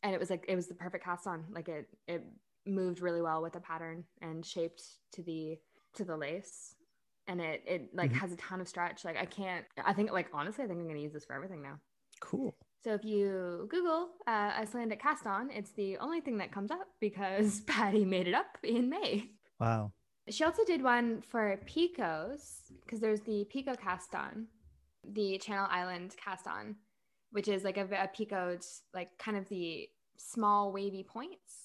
and 0.03 0.13
it 0.13 0.19
was 0.19 0.29
like 0.29 0.45
it 0.47 0.55
was 0.55 0.67
the 0.67 0.75
perfect 0.75 1.05
cast 1.05 1.27
on. 1.27 1.45
Like 1.49 1.69
it 1.69 1.87
it 2.07 2.23
moved 2.65 3.01
really 3.01 3.21
well 3.21 3.41
with 3.41 3.53
the 3.53 3.59
pattern 3.59 4.03
and 4.21 4.45
shaped 4.45 4.81
to 5.13 5.21
the 5.23 5.57
to 5.95 6.05
the 6.05 6.17
lace. 6.17 6.75
And 7.27 7.41
it 7.41 7.63
it 7.65 7.95
like 7.95 8.12
Mhm. 8.12 8.15
has 8.17 8.31
a 8.31 8.38
ton 8.38 8.62
of 8.62 8.67
stretch. 8.67 9.03
Like 9.03 9.17
I 9.17 9.25
can't 9.25 9.65
I 9.84 9.93
think 9.93 10.12
like 10.12 10.29
honestly 10.34 10.63
I 10.63 10.67
think 10.67 10.79
I'm 10.79 10.88
gonna 10.88 10.99
use 10.99 11.13
this 11.13 11.25
for 11.25 11.34
everything 11.34 11.62
now. 11.62 11.79
Cool. 12.21 12.55
So 12.84 12.93
if 12.93 13.03
you 13.03 13.67
Google 13.71 14.12
uh, 14.27 14.51
Icelandic 14.60 15.01
cast 15.01 15.25
on, 15.25 15.49
it's 15.49 15.71
the 15.71 15.97
only 15.97 16.21
thing 16.21 16.38
that 16.38 16.51
comes 16.51 16.69
up 16.69 16.88
because 16.99 17.62
Patty 17.67 18.05
made 18.05 18.27
it 18.27 18.36
up 18.36 18.58
in 18.63 18.89
May. 18.89 19.31
Wow. 19.60 19.91
She 20.29 20.43
also 20.43 20.63
did 20.63 20.84
one 20.84 21.21
for 21.23 21.60
Picos 21.65 22.71
because 22.84 22.99
there's 22.99 23.21
the 23.21 23.45
Pico 23.49 23.75
cast 23.75 24.13
on, 24.13 24.47
the 25.03 25.38
Channel 25.39 25.67
Island 25.69 26.15
cast 26.23 26.45
on, 26.47 26.75
which 27.31 27.47
is 27.47 27.63
like 27.63 27.77
a, 27.77 27.86
a 27.86 28.08
picoed, 28.08 28.63
like 28.93 29.17
kind 29.17 29.36
of 29.38 29.47
the 29.49 29.88
small 30.17 30.71
wavy 30.71 31.03
points. 31.03 31.64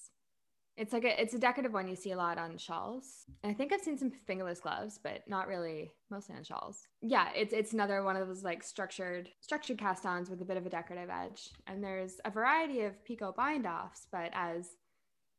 It's 0.77 0.93
like 0.93 1.03
a 1.03 1.21
it's 1.21 1.33
a 1.33 1.39
decorative 1.39 1.73
one 1.73 1.87
you 1.87 1.95
see 1.95 2.11
a 2.11 2.17
lot 2.17 2.37
on 2.37 2.57
shawls. 2.57 3.25
And 3.43 3.51
I 3.51 3.53
think 3.53 3.73
I've 3.73 3.81
seen 3.81 3.97
some 3.97 4.11
fingerless 4.25 4.59
gloves, 4.59 4.99
but 5.01 5.21
not 5.27 5.47
really 5.47 5.91
mostly 6.09 6.35
on 6.35 6.43
shawls. 6.43 6.87
Yeah, 7.01 7.29
it's 7.35 7.53
it's 7.53 7.73
another 7.73 8.03
one 8.03 8.15
of 8.15 8.27
those 8.27 8.43
like 8.43 8.63
structured 8.63 9.29
structured 9.41 9.77
cast-ons 9.77 10.29
with 10.29 10.41
a 10.41 10.45
bit 10.45 10.57
of 10.57 10.65
a 10.65 10.69
decorative 10.69 11.09
edge. 11.09 11.49
And 11.67 11.83
there's 11.83 12.19
a 12.25 12.31
variety 12.31 12.81
of 12.81 13.03
pico 13.03 13.33
bind-offs, 13.35 14.07
but 14.11 14.31
as 14.33 14.69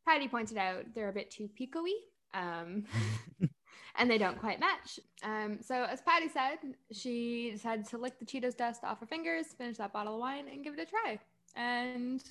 Patty 0.07 0.29
pointed 0.29 0.59
out, 0.59 0.85
they're 0.95 1.09
a 1.09 1.13
bit 1.13 1.31
too 1.31 1.49
pico-y. 1.49 1.93
Um, 2.35 2.85
and 3.97 4.11
they 4.11 4.19
don't 4.19 4.39
quite 4.39 4.61
match. 4.61 4.99
Um, 5.23 5.59
so 5.61 5.85
as 5.85 6.01
Patty 6.01 6.29
said, 6.29 6.59
she 6.93 7.51
decided 7.53 7.87
to 7.89 7.99
lick 7.99 8.19
the 8.19 8.25
Cheetos 8.25 8.57
dust 8.57 8.85
off 8.85 9.01
her 9.01 9.07
fingers, 9.07 9.47
finish 9.57 9.79
that 9.79 9.93
bottle 9.93 10.15
of 10.15 10.21
wine, 10.21 10.47
and 10.51 10.65
give 10.65 10.75
it 10.75 10.81
a 10.81 10.87
try. 10.87 11.19
And 11.55 12.23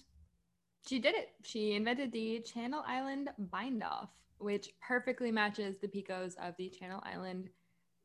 she 0.88 1.00
did 1.00 1.15
it. 1.15 1.30
She 1.44 1.74
invented 1.74 2.12
the 2.12 2.39
Channel 2.39 2.84
Island 2.86 3.30
bind 3.38 3.84
off, 3.84 4.10
which 4.38 4.70
perfectly 4.82 5.32
matches 5.32 5.76
the 5.82 5.88
picos 5.88 6.36
of 6.38 6.56
the 6.58 6.70
Channel 6.70 7.02
Island 7.04 7.50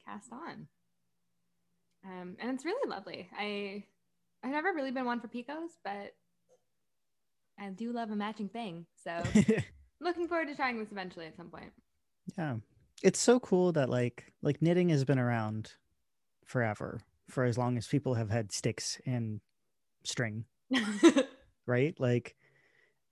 cast 0.05 0.33
on. 0.33 0.69
Um, 2.05 2.37
and 2.39 2.51
it's 2.53 2.65
really 2.65 2.89
lovely. 2.89 3.29
I 3.37 3.85
I've 4.45 4.53
never 4.53 4.73
really 4.73 4.93
been 4.93 5.07
one 5.07 5.21
for 5.21 5.29
picos, 5.29 5.71
but 5.83 6.15
I 7.59 7.71
do 7.71 7.93
love 7.93 8.11
a 8.11 8.17
matching 8.17 8.49
thing. 8.49 8.87
So 9.03 9.23
looking 10.01 10.29
forward 10.29 10.49
to 10.49 10.55
trying 10.55 10.79
this 10.79 10.93
eventually 10.93 11.27
at 11.27 11.37
some 11.37 11.49
point. 11.49 11.73
Yeah. 12.37 12.57
It's 13.03 13.19
so 13.19 13.41
cool 13.41 13.73
that 13.73 13.91
like 13.91 14.33
like 14.43 14.63
knitting 14.63 14.89
has 14.91 15.05
been 15.05 15.19
around 15.19 15.73
forever 16.45 17.01
for 17.29 17.45
as 17.45 17.59
long 17.59 17.77
as 17.77 17.87
people 17.87 18.15
have 18.15 18.31
had 18.31 18.53
sticks 18.53 19.01
and 19.05 19.41
string, 20.05 20.45
right? 21.67 21.95
Like 21.99 22.37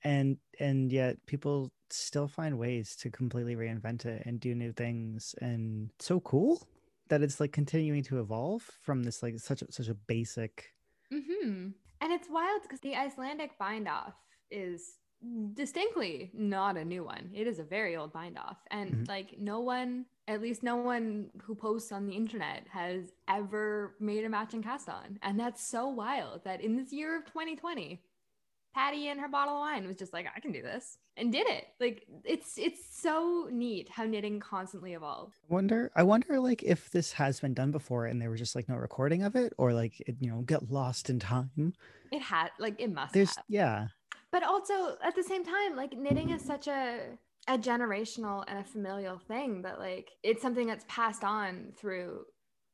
and 0.04 0.38
and 0.60 0.92
yet 0.92 1.16
people 1.26 1.72
still 1.90 2.28
find 2.28 2.58
ways 2.58 2.96
to 2.96 3.10
completely 3.10 3.56
reinvent 3.56 4.04
it 4.04 4.22
and 4.26 4.40
do 4.40 4.54
new 4.54 4.72
things 4.72 5.34
and 5.40 5.90
so 5.98 6.20
cool 6.20 6.66
that 7.08 7.22
it's 7.22 7.40
like 7.40 7.52
continuing 7.52 8.02
to 8.02 8.20
evolve 8.20 8.68
from 8.82 9.02
this 9.04 9.22
like 9.22 9.38
such 9.38 9.62
a, 9.62 9.70
such 9.70 9.88
a 9.88 9.94
basic 9.94 10.74
hmm 11.10 11.68
And 12.00 12.12
it's 12.12 12.28
wild 12.28 12.62
because 12.62 12.80
the 12.80 12.94
Icelandic 12.96 13.58
bind 13.58 13.88
off 13.88 14.14
is 14.50 14.98
distinctly 15.54 16.30
not 16.34 16.76
a 16.76 16.84
new 16.84 17.02
one. 17.04 17.30
It 17.32 17.46
is 17.46 17.58
a 17.58 17.64
very 17.64 17.96
old 17.96 18.12
bind 18.12 18.36
off. 18.36 18.58
And 18.70 18.92
Mhm. 18.92 19.08
like 19.08 19.38
no 19.38 19.60
one, 19.60 20.06
at 20.28 20.42
least 20.42 20.62
no 20.62 20.76
one 20.76 21.30
who 21.42 21.54
posts 21.54 21.92
on 21.92 22.06
the 22.06 22.14
internet 22.14 22.66
has 22.68 23.12
ever 23.28 23.94
made 24.00 24.24
a 24.24 24.28
matching 24.28 24.62
cast 24.62 24.88
on. 24.88 25.18
And 25.22 25.40
that's 25.40 25.66
so 25.66 25.88
wild 25.88 26.44
that 26.44 26.60
in 26.60 26.76
this 26.76 26.92
year 26.92 27.16
of 27.16 27.24
2020, 27.24 28.02
Patty 28.74 29.08
and 29.08 29.20
her 29.20 29.28
bottle 29.28 29.54
of 29.54 29.60
wine 29.60 29.86
was 29.86 29.96
just 29.96 30.12
like, 30.12 30.26
I 30.34 30.40
can 30.40 30.50
do 30.52 30.60
this 30.62 30.98
and 31.16 31.30
did 31.32 31.46
it. 31.46 31.64
Like 31.80 32.06
it's 32.24 32.58
it's 32.58 32.80
so 33.00 33.48
neat 33.50 33.88
how 33.88 34.04
knitting 34.04 34.40
constantly 34.40 34.94
evolved. 34.94 35.36
I 35.48 35.52
wonder 35.54 35.92
i 35.94 36.02
wonder 36.02 36.40
like 36.40 36.62
if 36.64 36.90
this 36.90 37.12
has 37.12 37.38
been 37.40 37.54
done 37.54 37.70
before 37.70 38.06
and 38.06 38.20
there 38.20 38.30
was 38.30 38.40
just 38.40 38.54
like 38.56 38.68
no 38.68 38.74
recording 38.76 39.22
of 39.22 39.36
it 39.36 39.52
or 39.58 39.72
like 39.72 40.00
it 40.00 40.16
you 40.20 40.30
know 40.30 40.40
get 40.40 40.70
lost 40.70 41.10
in 41.10 41.18
time 41.20 41.72
It 42.10 42.22
had 42.22 42.50
like 42.58 42.80
it 42.80 42.92
must 42.92 43.12
there's 43.14 43.36
have. 43.36 43.44
yeah 43.48 43.86
but 44.32 44.42
also 44.42 44.96
at 45.04 45.14
the 45.14 45.22
same 45.22 45.44
time 45.44 45.76
like 45.76 45.92
knitting 45.96 46.30
is 46.30 46.42
such 46.42 46.66
a 46.66 47.00
a 47.46 47.58
generational 47.58 48.42
and 48.48 48.58
a 48.58 48.64
familial 48.64 49.18
thing 49.18 49.62
that 49.62 49.78
like 49.78 50.10
it's 50.22 50.42
something 50.42 50.66
that's 50.66 50.84
passed 50.88 51.22
on 51.22 51.72
through 51.76 52.24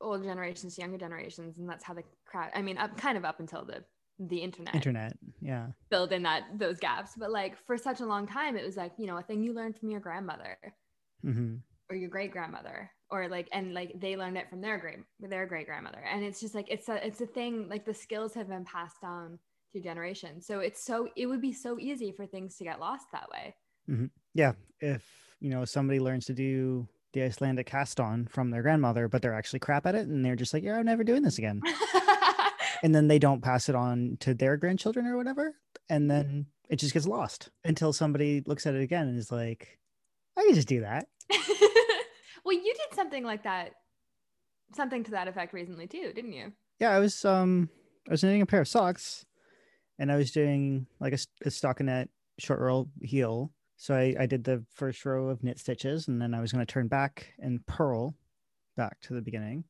old 0.00 0.22
generations 0.22 0.76
to 0.76 0.80
younger 0.80 0.96
generations 0.98 1.58
and 1.58 1.68
that's 1.68 1.84
how 1.84 1.92
the 1.92 2.04
crowd 2.24 2.50
i 2.54 2.62
mean 2.62 2.78
up 2.78 2.96
kind 2.96 3.18
of 3.18 3.24
up 3.24 3.40
until 3.40 3.64
the 3.64 3.84
the 4.28 4.38
internet, 4.38 4.74
internet 4.74 5.16
yeah. 5.40 5.66
Filled 5.90 6.12
in 6.12 6.22
that 6.22 6.44
those 6.58 6.78
gaps. 6.78 7.12
But 7.16 7.30
like 7.30 7.56
for 7.66 7.76
such 7.76 8.00
a 8.00 8.06
long 8.06 8.26
time 8.26 8.56
it 8.56 8.64
was 8.64 8.76
like 8.76 8.92
you 8.98 9.06
know 9.06 9.16
a 9.16 9.22
thing 9.22 9.42
you 9.42 9.52
learned 9.52 9.76
from 9.76 9.90
your 9.90 10.00
grandmother 10.00 10.58
hmm 11.22 11.56
or 11.88 11.96
your 11.96 12.08
great 12.08 12.30
grandmother 12.30 12.88
or 13.10 13.28
like 13.28 13.48
and 13.52 13.74
like 13.74 13.92
they 13.98 14.16
learned 14.16 14.36
it 14.36 14.48
from 14.48 14.60
their 14.60 14.78
great 14.78 14.98
their 15.18 15.46
great 15.46 15.66
grandmother. 15.66 16.04
And 16.08 16.22
it's 16.22 16.40
just 16.40 16.54
like 16.54 16.66
it's 16.70 16.88
a 16.88 17.04
it's 17.04 17.20
a 17.20 17.26
thing 17.26 17.68
like 17.68 17.84
the 17.84 17.94
skills 17.94 18.34
have 18.34 18.48
been 18.48 18.64
passed 18.64 19.02
on 19.02 19.38
through 19.72 19.82
generations. 19.82 20.46
So 20.46 20.60
it's 20.60 20.84
so 20.84 21.08
it 21.16 21.26
would 21.26 21.40
be 21.40 21.52
so 21.52 21.78
easy 21.78 22.12
for 22.12 22.26
things 22.26 22.56
to 22.56 22.64
get 22.64 22.78
lost 22.78 23.06
that 23.12 23.28
way. 23.30 23.54
Yeah 24.34 24.52
if 24.80 25.04
you 25.40 25.50
know 25.50 25.64
somebody 25.64 26.00
learns 26.00 26.26
to 26.26 26.34
do 26.34 26.88
the 27.12 27.22
icelandic 27.22 27.66
cast 27.66 28.00
on 28.00 28.26
from 28.26 28.50
their 28.50 28.62
grandmother 28.62 29.08
but 29.08 29.22
they're 29.22 29.34
actually 29.34 29.58
crap 29.58 29.86
at 29.86 29.94
it 29.94 30.06
and 30.06 30.24
they're 30.24 30.36
just 30.36 30.54
like 30.54 30.62
yeah 30.62 30.76
i'm 30.76 30.86
never 30.86 31.04
doing 31.04 31.22
this 31.22 31.38
again 31.38 31.60
and 32.82 32.94
then 32.94 33.08
they 33.08 33.18
don't 33.18 33.42
pass 33.42 33.68
it 33.68 33.74
on 33.74 34.16
to 34.20 34.34
their 34.34 34.56
grandchildren 34.56 35.06
or 35.06 35.16
whatever. 35.16 35.54
And 35.88 36.10
then 36.10 36.46
it 36.70 36.76
just 36.76 36.94
gets 36.94 37.06
lost 37.06 37.50
until 37.64 37.92
somebody 37.92 38.42
looks 38.46 38.66
at 38.66 38.74
it 38.74 38.80
again 38.80 39.08
and 39.08 39.18
is 39.18 39.32
like 39.32 39.78
i 40.38 40.42
can 40.42 40.54
just 40.54 40.68
do 40.68 40.80
that. 40.80 41.06
Well 42.42 42.56
you 42.56 42.72
did 42.72 42.96
something 42.96 43.22
like 43.22 43.42
that 43.44 43.72
something 44.74 45.04
to 45.04 45.10
that 45.10 45.28
effect 45.28 45.52
recently 45.52 45.86
too 45.86 46.12
didn't 46.14 46.32
you? 46.32 46.52
Yeah 46.78 46.90
i 46.90 46.98
was 46.98 47.22
um 47.24 47.68
i 48.08 48.12
was 48.12 48.24
knitting 48.24 48.40
a 48.40 48.46
pair 48.46 48.62
of 48.62 48.68
socks 48.68 49.26
and 49.98 50.10
i 50.10 50.16
was 50.16 50.30
doing 50.30 50.86
like 51.00 51.12
a 51.12 51.48
stockinette 51.50 52.08
short 52.38 52.60
row 52.60 52.88
heel. 53.02 53.52
So 53.76 53.94
I, 53.94 54.14
I 54.20 54.26
did 54.26 54.44
the 54.44 54.64
first 54.74 55.04
row 55.04 55.28
of 55.28 55.44
knit 55.44 55.58
stitches 55.58 56.08
and 56.08 56.20
then 56.20 56.32
i 56.32 56.40
was 56.40 56.50
going 56.50 56.64
to 56.64 56.72
turn 56.72 56.88
back 56.88 57.34
and 57.38 57.64
purl 57.66 58.16
back 58.76 58.98
to 59.02 59.14
the 59.14 59.22
beginning. 59.22 59.64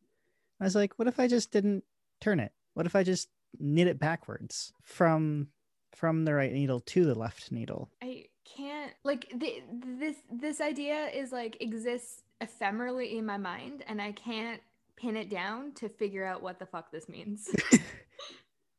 I 0.61 0.65
was 0.65 0.77
like 0.77 0.93
what 0.97 1.09
if 1.09 1.19
i 1.19 1.27
just 1.27 1.51
didn't 1.51 1.83
turn 2.21 2.39
it 2.39 2.53
what 2.81 2.87
if 2.87 2.97
i 2.97 3.03
just 3.03 3.29
knit 3.59 3.87
it 3.87 3.99
backwards 3.99 4.73
from 4.83 5.49
from 5.95 6.25
the 6.25 6.33
right 6.33 6.51
needle 6.51 6.81
to 6.81 7.05
the 7.05 7.15
left 7.15 7.53
needle? 7.53 7.91
I 8.03 8.25
can't 8.57 8.95
like 9.05 9.31
the, 9.35 9.63
this 9.99 10.17
this 10.33 10.63
idea 10.63 11.09
is 11.09 11.31
like 11.31 11.59
exists 11.61 12.23
ephemerally 12.43 13.19
in 13.19 13.27
my 13.27 13.37
mind 13.37 13.85
and 13.87 14.01
i 14.01 14.13
can't 14.13 14.63
pin 14.97 15.15
it 15.15 15.29
down 15.29 15.73
to 15.73 15.91
figure 15.91 16.25
out 16.25 16.43
what 16.43 16.59
the 16.59 16.65
fuck 16.65 16.91
this 16.91 17.07
means. 17.07 17.51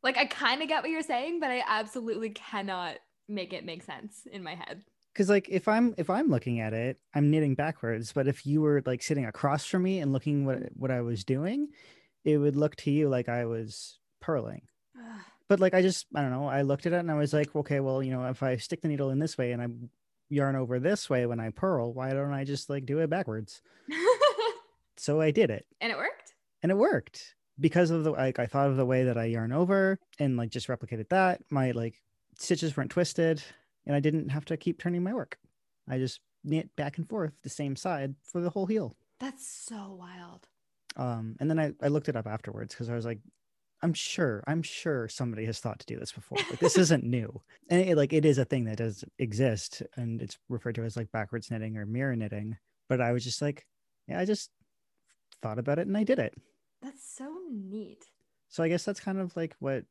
Like 0.02 0.18
i 0.18 0.26
kind 0.26 0.64
of 0.64 0.68
get 0.68 0.82
what 0.82 0.90
you're 0.90 1.04
saying 1.04 1.40
but 1.40 1.52
i 1.52 1.64
absolutely 1.68 2.32
cannot 2.32 2.96
make 3.30 3.54
it 3.54 3.64
make 3.64 3.84
sense 3.84 4.26
in 4.32 4.42
my 4.42 4.56
head. 4.56 4.84
Because 5.14 5.30
like 5.30 5.48
if 5.48 5.68
i'm 5.68 5.94
if 6.00 6.10
i'm 6.10 6.28
looking 6.28 6.60
at 6.60 6.74
it 6.74 6.98
i'm 7.14 7.30
knitting 7.30 7.54
backwards 7.54 8.14
but 8.14 8.28
if 8.28 8.48
you 8.48 8.62
were 8.62 8.82
like 8.84 9.04
sitting 9.04 9.28
across 9.28 9.68
from 9.68 9.84
me 9.84 10.00
and 10.00 10.12
looking 10.12 10.44
what 10.44 10.76
what 10.76 10.90
i 10.90 11.02
was 11.02 11.24
doing 11.24 11.68
it 12.24 12.38
would 12.38 12.56
look 12.56 12.76
to 12.76 12.92
you 12.92 13.10
like 13.10 13.30
i 13.30 13.46
was 13.46 14.00
purling 14.20 14.62
but 15.48 15.60
like 15.60 15.74
i 15.74 15.82
just 15.82 16.06
i 16.16 16.22
don't 16.22 16.32
know 16.32 16.48
i 16.48 16.62
looked 16.62 16.86
at 16.86 16.94
it 16.94 17.00
and 17.00 17.12
i 17.12 17.16
was 17.16 17.34
like 17.34 17.56
okay 17.56 17.80
well 17.80 18.02
you 18.02 18.12
know 18.12 18.26
if 18.26 18.44
i 18.44 18.56
stick 18.58 18.82
the 18.82 18.88
needle 18.88 19.10
in 19.10 19.20
this 19.20 19.38
way 19.38 19.52
and 19.52 19.62
i 19.62 19.68
yarn 20.30 20.56
over 20.56 20.80
this 20.80 21.10
way 21.10 21.26
when 21.26 21.40
i 21.40 21.50
purl 21.50 21.94
why 21.94 22.12
don't 22.14 22.34
i 22.34 22.44
just 22.44 22.70
like 22.70 22.86
do 22.86 23.00
it 23.00 23.10
backwards? 23.10 23.62
So 24.98 25.20
i 25.20 25.32
did 25.32 25.50
it. 25.50 25.66
And 25.80 25.92
it 25.92 25.98
worked? 25.98 26.36
And 26.62 26.72
it 26.72 26.78
worked 26.78 27.34
because 27.60 27.90
of 27.90 28.04
the 28.04 28.12
like 28.12 28.38
i 28.38 28.46
thought 28.46 28.70
of 28.70 28.78
the 28.78 28.86
way 28.86 29.06
that 29.06 29.18
i 29.18 29.26
yarn 29.26 29.52
over 29.52 29.98
and 30.20 30.38
like 30.38 30.52
just 30.52 30.68
replicated 30.68 31.10
that. 31.10 31.42
My 31.50 31.72
like 31.72 31.96
stitches 32.38 32.78
weren't 32.78 32.92
twisted 32.92 33.42
and 33.88 33.96
i 33.96 34.00
didn't 34.00 34.30
have 34.30 34.46
to 34.46 34.58
keep 34.58 34.80
turning 34.80 35.04
my 35.04 35.14
work. 35.14 35.40
I 35.90 35.98
just 35.98 36.20
knit 36.44 36.76
back 36.76 36.98
and 36.98 37.10
forth 37.10 37.34
the 37.42 37.50
same 37.50 37.76
side 37.76 38.14
for 38.24 38.42
the 38.42 38.52
whole 38.52 38.68
heel. 38.68 38.96
That's 39.20 39.48
so 39.48 39.98
wild 40.00 40.48
um 40.98 41.36
and 41.40 41.50
then 41.50 41.60
i, 41.60 41.72
I 41.82 41.88
looked 41.88 42.10
it 42.10 42.16
up 42.16 42.28
afterwards 42.28 42.74
because 42.74 42.90
i 42.90 42.96
was 42.96 43.06
like 43.06 43.20
i'm 43.82 43.94
sure 43.94 44.44
i'm 44.48 44.62
sure 44.62 45.08
somebody 45.08 45.46
has 45.46 45.60
thought 45.60 45.80
to 45.80 45.86
do 45.86 46.00
this 46.00 46.12
before 46.12 46.38
like 46.50 46.60
this 46.60 46.78
isn't 46.78 47.04
new 47.04 47.42
and 47.70 47.82
it, 47.82 47.98
like 47.98 48.14
it 48.14 48.26
is 48.26 48.38
a 48.38 48.46
thing 48.46 48.66
that 48.66 48.78
does 48.78 49.04
exist 49.20 49.82
and 49.96 50.22
it's 50.22 50.38
referred 50.50 50.76
to 50.76 50.84
as 50.84 50.98
like 50.98 51.12
backwards 51.12 51.50
knitting 51.50 51.78
or 51.78 51.86
mirror 51.86 52.16
knitting 52.16 52.58
but 52.90 53.02
i 53.02 53.12
was 53.12 53.24
just 53.24 53.42
like 53.42 53.66
yeah 54.08 54.20
i 54.20 54.26
just 54.26 54.50
thought 55.42 55.60
about 55.60 55.80
it 55.80 55.88
and 55.88 55.98
i 55.98 56.04
did 56.04 56.20
it 56.20 56.34
that's 56.82 57.16
so 57.16 57.38
neat 57.50 58.06
so 58.52 58.64
I 58.64 58.68
guess 58.68 58.84
that's 58.84 59.00
kind 59.00 59.18
of 59.18 59.36
like 59.36 59.56
what 59.60 59.86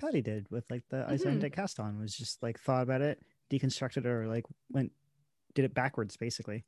Patty 0.00 0.22
did 0.22 0.46
with 0.48 0.64
like 0.70 0.84
the. 0.88 1.04
Icelandic 1.08 1.52
cast 1.52 1.80
on 1.80 1.98
was 1.98 2.16
just 2.16 2.42
like 2.42 2.60
thought 2.60 2.84
about 2.84 3.02
it, 3.02 3.18
deconstructed 3.52 3.98
it, 3.98 4.06
or 4.06 4.28
like 4.28 4.44
went 4.70 4.92
did 5.54 5.64
it 5.64 5.74
backwards 5.74 6.16
basically. 6.16 6.64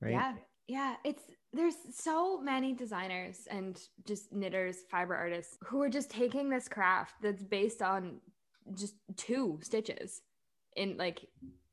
Right. 0.00 0.12
Yeah. 0.12 0.32
Yeah. 0.70 0.94
It's 1.04 1.22
there's 1.52 1.74
so 1.92 2.40
many 2.40 2.72
designers 2.72 3.48
and 3.50 3.80
just 4.06 4.32
knitters, 4.32 4.76
fiber 4.88 5.16
artists 5.16 5.58
who 5.64 5.82
are 5.82 5.88
just 5.88 6.10
taking 6.10 6.48
this 6.48 6.68
craft 6.68 7.14
that's 7.20 7.42
based 7.42 7.82
on 7.82 8.20
just 8.74 8.94
two 9.16 9.58
stitches 9.62 10.22
in 10.76 10.96
like 10.96 11.26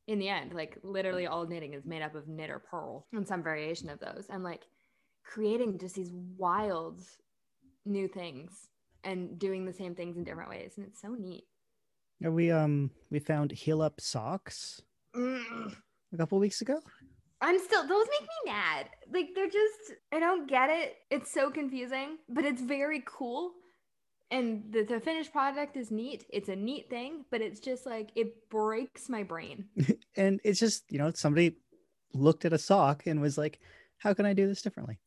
in 0.07 0.17
the 0.17 0.29
end, 0.29 0.53
like 0.53 0.79
literally 0.83 1.27
all 1.27 1.45
knitting 1.45 1.73
is 1.73 1.85
made 1.85 2.01
up 2.01 2.15
of 2.15 2.27
knit 2.27 2.49
or 2.49 2.57
purl 2.59 3.05
and 3.13 3.27
some 3.27 3.43
variation 3.43 3.87
of 3.89 3.99
those. 3.99 4.25
And 4.31 4.43
like 4.43 4.63
creating 5.23 5.77
just 5.77 5.93
these 5.95 6.11
wild 6.37 7.01
new 7.85 8.07
things 8.07 8.69
and 9.03 9.37
doing 9.37 9.63
the 9.65 9.73
same 9.73 9.93
things 9.93 10.17
in 10.17 10.23
different 10.23 10.49
ways. 10.49 10.73
And 10.77 10.87
it's 10.87 11.01
so 11.01 11.09
neat. 11.09 11.43
Yeah, 12.19 12.29
we 12.29 12.49
um 12.49 12.89
we 13.11 13.19
found 13.19 13.51
heel 13.51 13.81
up 13.83 14.01
socks 14.01 14.81
Mm. 15.15 15.75
a 16.13 16.17
couple 16.17 16.39
weeks 16.39 16.61
ago. 16.61 16.79
I'm 17.41 17.59
still 17.59 17.81
those 17.87 18.07
make 18.19 18.21
me 18.21 18.51
mad. 18.51 18.89
Like 19.13 19.29
they're 19.35 19.49
just 19.49 19.93
I 20.13 20.19
don't 20.19 20.49
get 20.49 20.69
it. 20.69 20.95
It's 21.09 21.31
so 21.31 21.51
confusing, 21.51 22.17
but 22.29 22.45
it's 22.45 22.61
very 22.61 23.03
cool. 23.05 23.51
And 24.29 24.63
the, 24.71 24.83
the 24.83 24.99
finished 24.99 25.31
product 25.31 25.77
is 25.77 25.89
neat. 25.89 26.25
It's 26.29 26.49
a 26.49 26.55
neat 26.55 26.89
thing, 26.89 27.23
but 27.31 27.41
it's 27.41 27.59
just 27.59 27.85
like 27.85 28.09
it 28.15 28.49
breaks 28.49 29.07
my 29.07 29.23
brain. 29.23 29.65
and 30.17 30.41
it's 30.43 30.59
just, 30.59 30.83
you 30.89 30.97
know, 30.97 31.11
somebody 31.15 31.55
looked 32.13 32.43
at 32.43 32.51
a 32.51 32.57
sock 32.57 33.07
and 33.07 33.21
was 33.21 33.37
like, 33.37 33.59
how 33.99 34.13
can 34.13 34.25
I 34.25 34.33
do 34.33 34.47
this 34.47 34.61
differently? 34.61 34.99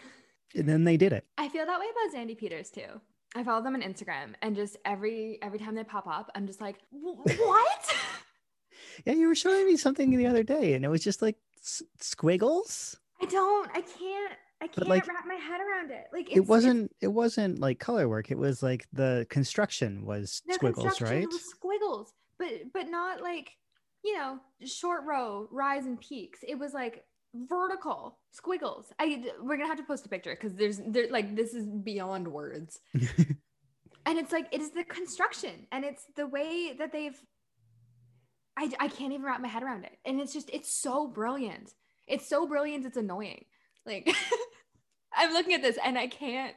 and 0.54 0.68
then 0.68 0.84
they 0.84 0.96
did 0.96 1.12
it. 1.12 1.26
I 1.36 1.48
feel 1.48 1.66
that 1.66 1.80
way 1.80 1.86
about 1.90 2.16
Xandy 2.16 2.38
Peters 2.38 2.70
too. 2.70 3.00
I 3.34 3.42
follow 3.42 3.62
them 3.62 3.74
on 3.74 3.82
Instagram 3.82 4.34
and 4.42 4.54
just 4.54 4.76
every 4.84 5.38
every 5.42 5.58
time 5.58 5.74
they 5.74 5.84
pop 5.84 6.06
up, 6.06 6.30
I'm 6.34 6.46
just 6.46 6.60
like, 6.60 6.76
what? 6.90 7.96
yeah, 9.04 9.14
you 9.14 9.28
were 9.28 9.34
showing 9.34 9.66
me 9.66 9.76
something 9.76 10.16
the 10.16 10.26
other 10.26 10.42
day 10.42 10.74
and 10.74 10.84
it 10.84 10.88
was 10.88 11.02
just 11.02 11.22
like 11.22 11.36
s- 11.62 11.82
squiggles. 11.98 12.96
I 13.22 13.26
don't. 13.26 13.70
I 13.70 13.80
can't. 13.80 14.32
I 14.62 14.66
can't 14.66 14.88
like, 14.88 15.06
wrap 15.06 15.26
my 15.26 15.34
head 15.34 15.60
around 15.60 15.90
it. 15.90 16.06
Like 16.12 16.34
it 16.34 16.40
wasn't. 16.40 16.94
It 17.00 17.08
wasn't 17.08 17.58
like 17.60 17.78
color 17.78 18.08
work. 18.08 18.30
It 18.30 18.38
was 18.38 18.62
like 18.62 18.86
the 18.92 19.26
construction 19.30 20.04
was 20.04 20.42
the 20.46 20.54
squiggles, 20.54 20.84
construction 20.84 21.18
right? 21.18 21.26
Was 21.26 21.44
squiggles, 21.44 22.12
but 22.38 22.48
but 22.74 22.88
not 22.88 23.22
like 23.22 23.50
you 24.04 24.16
know 24.16 24.38
short 24.64 25.04
row 25.04 25.48
rise 25.50 25.86
and 25.86 26.00
peaks. 26.00 26.40
It 26.46 26.58
was 26.58 26.74
like 26.74 27.04
vertical 27.34 28.18
squiggles. 28.32 28.92
I 28.98 29.24
we're 29.40 29.56
gonna 29.56 29.68
have 29.68 29.78
to 29.78 29.84
post 29.84 30.06
a 30.06 30.08
picture 30.08 30.36
because 30.38 30.54
there's 30.54 30.80
there 30.86 31.10
like 31.10 31.36
this 31.36 31.54
is 31.54 31.66
beyond 31.66 32.28
words. 32.28 32.80
and 32.94 34.18
it's 34.18 34.32
like 34.32 34.46
it 34.52 34.60
is 34.60 34.70
the 34.70 34.84
construction 34.84 35.66
and 35.72 35.84
it's 35.84 36.04
the 36.16 36.26
way 36.26 36.74
that 36.78 36.92
they've 36.92 37.18
I, 38.56 38.70
I 38.78 38.88
can't 38.88 39.12
even 39.12 39.24
wrap 39.24 39.40
my 39.40 39.48
head 39.48 39.62
around 39.62 39.84
it. 39.84 39.98
And 40.04 40.20
it's 40.20 40.32
just 40.32 40.50
it's 40.52 40.72
so 40.72 41.06
brilliant. 41.06 41.74
It's 42.06 42.28
so 42.28 42.46
brilliant 42.46 42.86
it's 42.86 42.96
annoying. 42.96 43.44
Like 43.86 44.14
i'm 45.12 45.32
looking 45.32 45.54
at 45.54 45.62
this 45.62 45.78
and 45.84 45.98
i 45.98 46.06
can't 46.06 46.54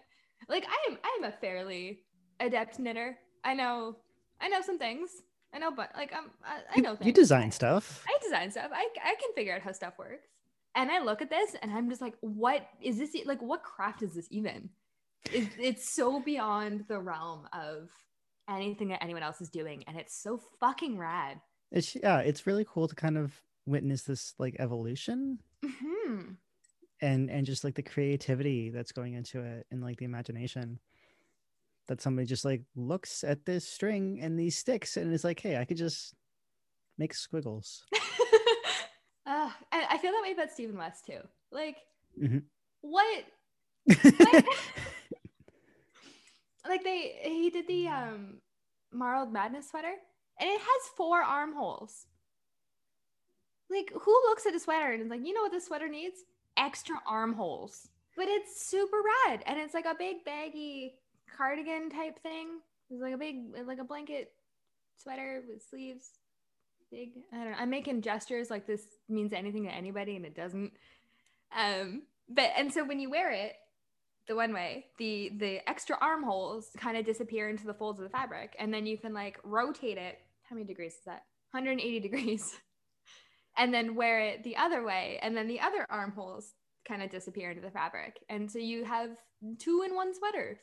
like 0.48 0.66
i 0.66 0.92
am 0.92 0.98
i 1.04 1.18
am 1.20 1.26
a 1.26 1.32
fairly 1.32 2.00
adept 2.40 2.80
knitter. 2.80 3.18
I 3.44 3.54
know 3.54 3.98
i 4.42 4.48
know 4.48 4.62
some 4.62 4.80
things. 4.80 5.10
I 5.54 5.60
know 5.60 5.72
but 5.72 5.92
like 5.96 6.14
i'm 6.14 6.32
i, 6.46 6.60
I 6.76 6.80
know 6.82 6.92
you, 6.92 6.98
things. 6.98 7.08
you 7.08 7.14
design 7.14 7.52
stuff. 7.52 8.04
I 8.08 8.18
design 8.24 8.52
stuff. 8.52 8.72
I, 8.74 8.88
I 9.04 9.16
can 9.16 9.34
figure 9.36 9.56
out 9.56 9.62
how 9.62 9.72
stuff 9.72 9.98
works. 9.98 10.28
And 10.76 10.92
i 10.92 11.00
look 11.00 11.22
at 11.22 11.30
this 11.30 11.56
and 11.62 11.72
i'm 11.72 11.90
just 11.90 12.02
like 12.02 12.16
what 12.22 12.68
is 12.82 12.98
this 12.98 13.16
like 13.26 13.42
what 13.42 13.64
craft 13.64 14.04
is 14.04 14.14
this 14.16 14.28
even? 14.32 14.70
It, 15.32 15.50
it's 15.58 15.90
so 15.90 16.20
beyond 16.20 16.86
the 16.90 17.00
realm 17.00 17.48
of 17.54 17.90
anything 18.50 18.90
that 18.90 19.02
anyone 19.02 19.24
else 19.24 19.40
is 19.40 19.50
doing 19.50 19.86
and 19.88 19.98
it's 19.98 20.22
so 20.22 20.40
fucking 20.60 20.98
rad 20.98 21.40
it's 21.74 21.96
yeah 21.96 22.20
it's 22.20 22.48
really 22.48 22.66
cool 22.68 22.88
to 22.88 22.96
kind 22.96 23.18
of 23.18 23.34
witness 23.66 24.04
this 24.04 24.34
like 24.40 24.56
evolution 24.60 25.40
hmm 25.66 26.22
and 27.02 27.30
and 27.30 27.46
just 27.46 27.64
like 27.66 27.76
the 27.76 27.82
creativity 27.84 28.70
that's 28.70 28.92
going 28.94 29.14
into 29.14 29.42
it 29.42 29.66
and 29.72 29.82
like 29.82 29.98
the 29.98 30.06
imagination 30.06 30.80
that 31.88 32.02
somebody 32.02 32.26
just 32.26 32.46
like 32.46 32.62
looks 32.76 33.24
at 33.26 33.46
this 33.46 33.68
string 33.68 34.20
and 34.22 34.40
these 34.40 34.58
sticks 34.58 34.96
and 34.96 35.14
is 35.14 35.24
like 35.26 35.40
hey 35.42 35.58
i 35.58 35.66
could 35.66 35.78
just 35.78 36.14
make 36.98 37.14
squiggles 37.14 37.84
uh, 39.26 39.50
and 39.72 39.86
I 39.90 39.98
feel 39.98 40.12
that 40.12 40.22
way 40.22 40.34
about 40.34 40.52
Stephen 40.52 40.78
West 40.78 41.06
too. 41.06 41.20
Like, 41.52 41.78
Mhm. 42.22 42.44
what? 42.82 43.24
what? 44.20 44.46
like 46.68 46.84
they 46.84 47.20
he 47.24 47.50
did 47.50 47.68
the 47.68 47.88
um 47.88 48.42
Marled 48.92 49.32
Madness 49.32 49.70
sweater, 49.70 49.96
and 50.44 50.52
it 50.52 50.60
has 50.60 50.92
four 50.98 51.22
armholes. 51.22 52.06
Like, 53.70 53.94
who 53.94 54.12
looks 54.28 54.46
at 54.46 54.54
a 54.54 54.60
sweater 54.60 54.92
and 54.92 55.02
is 55.02 55.10
like, 55.10 55.26
you 55.26 55.34
know 55.34 55.42
what 55.42 55.54
this 55.54 55.68
sweater 55.68 55.88
needs? 55.88 56.20
Extra 56.58 56.98
armholes. 57.08 57.88
But 58.18 58.28
it's 58.28 58.62
super 58.62 58.98
rad, 59.26 59.42
and 59.46 59.58
it's 59.58 59.74
like 59.74 59.86
a 59.86 59.96
big 59.98 60.26
baggy 60.26 60.96
cardigan 61.38 61.90
type 61.90 62.22
thing. 62.22 62.60
It's 62.90 63.02
like 63.02 63.14
a 63.14 63.18
big, 63.18 63.38
like 63.66 63.80
a 63.80 63.86
blanket 63.86 64.34
sweater 64.98 65.44
with 65.48 65.64
sleeves. 65.68 66.10
Big. 66.92 67.12
I 67.32 67.38
don't 67.38 67.52
know. 67.52 67.58
I'm 67.58 67.70
making 67.70 68.02
gestures 68.02 68.50
like 68.50 68.68
this 68.68 68.84
means 69.08 69.32
anything 69.32 69.64
to 69.64 69.74
anybody, 69.74 70.18
and 70.18 70.26
it 70.26 70.36
doesn't. 70.36 70.74
Um, 71.58 72.04
but 72.28 72.52
and 72.58 72.72
so 72.72 72.84
when 72.84 73.00
you 73.00 73.10
wear 73.10 73.32
it, 73.32 73.54
the 74.28 74.36
one 74.36 74.54
way, 74.54 74.88
the 75.00 75.32
the 75.38 75.68
extra 75.68 75.98
armholes 76.02 76.68
kind 76.78 76.98
of 76.98 77.06
disappear 77.06 77.50
into 77.50 77.66
the 77.66 77.74
folds 77.74 78.00
of 78.00 78.04
the 78.04 78.10
fabric, 78.10 78.58
and 78.60 78.74
then 78.74 78.86
you 78.86 78.98
can 78.98 79.14
like 79.14 79.40
rotate 79.44 79.98
it. 79.98 80.20
How 80.54 80.56
many 80.56 80.68
degrees 80.68 80.94
is 80.94 81.00
that? 81.08 81.24
180 81.50 82.00
degrees. 82.00 82.56
and 83.58 83.74
then 83.74 83.96
wear 83.96 84.20
it 84.20 84.44
the 84.44 84.56
other 84.56 84.84
way, 84.84 85.18
and 85.24 85.36
then 85.36 85.48
the 85.48 85.60
other 85.60 85.88
armholes 85.90 86.54
kind 86.88 87.02
of 87.02 87.10
disappear 87.10 87.50
into 87.50 87.64
the 87.64 87.72
fabric, 87.72 88.20
and 88.30 88.52
so 88.52 88.60
you 88.60 88.84
have 88.84 89.18
two 89.58 89.82
in 89.84 89.96
one 89.96 90.14
sweaters. 90.14 90.60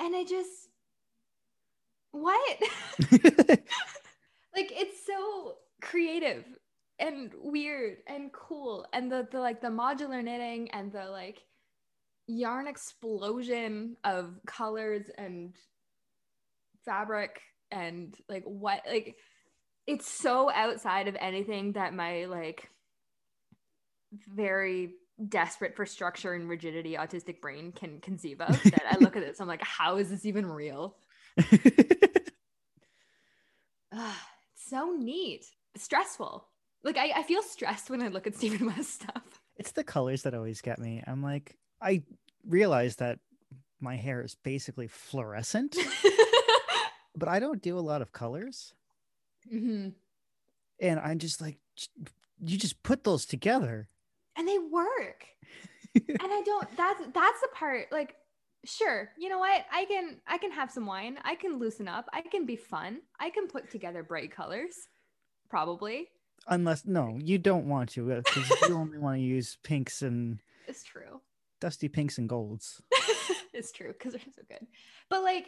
And 0.00 0.16
I 0.16 0.24
just 0.24 0.70
what? 2.12 2.58
like 3.12 4.72
it's 4.72 5.04
so 5.06 5.56
creative 5.82 6.46
and 6.98 7.34
weird 7.42 7.98
and 8.06 8.32
cool 8.32 8.86
and 8.94 9.12
the, 9.12 9.28
the 9.30 9.38
like 9.38 9.60
the 9.60 9.68
modular 9.68 10.24
knitting 10.24 10.70
and 10.70 10.90
the 10.90 11.04
like 11.10 11.42
yarn 12.26 12.66
explosion 12.66 13.98
of 14.02 14.40
colors 14.46 15.10
and 15.18 15.52
fabric 16.86 17.42
and 17.70 18.16
like 18.28 18.44
what 18.44 18.82
like 18.86 19.16
it's 19.86 20.08
so 20.08 20.50
outside 20.50 21.08
of 21.08 21.16
anything 21.18 21.72
that 21.72 21.94
my 21.94 22.26
like 22.26 22.70
very 24.28 24.94
desperate 25.28 25.74
for 25.74 25.84
structure 25.84 26.32
and 26.34 26.48
rigidity 26.48 26.94
autistic 26.94 27.40
brain 27.40 27.72
can 27.72 28.00
conceive 28.00 28.40
of 28.40 28.62
that 28.62 28.84
i 28.90 28.96
look 28.98 29.16
at 29.16 29.22
this 29.24 29.40
i'm 29.40 29.48
like 29.48 29.62
how 29.62 29.96
is 29.96 30.10
this 30.10 30.24
even 30.24 30.46
real? 30.46 30.96
Ugh, 33.92 34.14
it's 34.54 34.68
so 34.68 34.94
neat. 34.98 35.46
Stressful. 35.76 36.46
Like 36.84 36.96
I, 36.96 37.12
I 37.16 37.22
feel 37.22 37.42
stressed 37.42 37.90
when 37.90 38.02
i 38.02 38.08
look 38.08 38.26
at 38.26 38.34
stephen 38.34 38.66
west 38.66 38.94
stuff. 38.94 39.40
It's 39.56 39.72
the 39.72 39.84
colors 39.84 40.22
that 40.22 40.34
always 40.34 40.60
get 40.60 40.78
me. 40.78 41.02
I'm 41.06 41.22
like 41.22 41.56
i 41.80 42.02
realize 42.46 42.96
that 42.96 43.18
my 43.80 43.96
hair 43.96 44.22
is 44.22 44.36
basically 44.42 44.88
fluorescent 44.88 45.76
but 47.18 47.28
i 47.28 47.38
don't 47.38 47.62
do 47.62 47.78
a 47.78 47.80
lot 47.80 48.02
of 48.02 48.12
colors. 48.12 48.74
Mhm. 49.52 49.94
and 50.80 51.00
i'm 51.00 51.18
just 51.18 51.40
like 51.40 51.58
you 52.40 52.56
just 52.58 52.82
put 52.82 53.02
those 53.04 53.26
together. 53.26 53.88
And 54.36 54.46
they 54.46 54.58
work. 54.58 55.24
And 55.94 56.18
i 56.20 56.42
don't 56.44 56.76
that's 56.76 57.00
that's 57.12 57.40
the 57.40 57.48
part 57.54 57.90
like 57.90 58.14
sure 58.64 59.10
you 59.18 59.28
know 59.28 59.38
what? 59.38 59.64
I 59.72 59.84
can 59.86 60.20
i 60.26 60.38
can 60.38 60.52
have 60.52 60.70
some 60.70 60.86
wine. 60.86 61.18
I 61.24 61.34
can 61.34 61.58
loosen 61.58 61.88
up. 61.88 62.08
I 62.12 62.20
can 62.22 62.46
be 62.46 62.56
fun. 62.56 63.00
I 63.18 63.30
can 63.30 63.48
put 63.48 63.70
together 63.70 64.02
bright 64.02 64.30
colors 64.30 64.74
probably. 65.48 66.08
Unless 66.46 66.84
no 66.86 67.18
you 67.20 67.38
don't 67.38 67.66
want 67.68 67.90
to 67.90 68.06
because 68.22 68.50
you 68.68 68.74
only 68.82 68.98
want 68.98 69.16
to 69.16 69.22
use 69.22 69.56
pinks 69.62 70.02
and 70.02 70.38
it's 70.68 70.84
true. 70.84 71.20
dusty 71.60 71.88
pinks 71.88 72.18
and 72.18 72.28
golds. 72.28 72.80
It's 73.54 73.72
true 73.72 73.92
because 73.92 74.12
they're 74.12 74.22
so 74.36 74.42
good. 74.48 74.64
But 75.08 75.22
like 75.24 75.46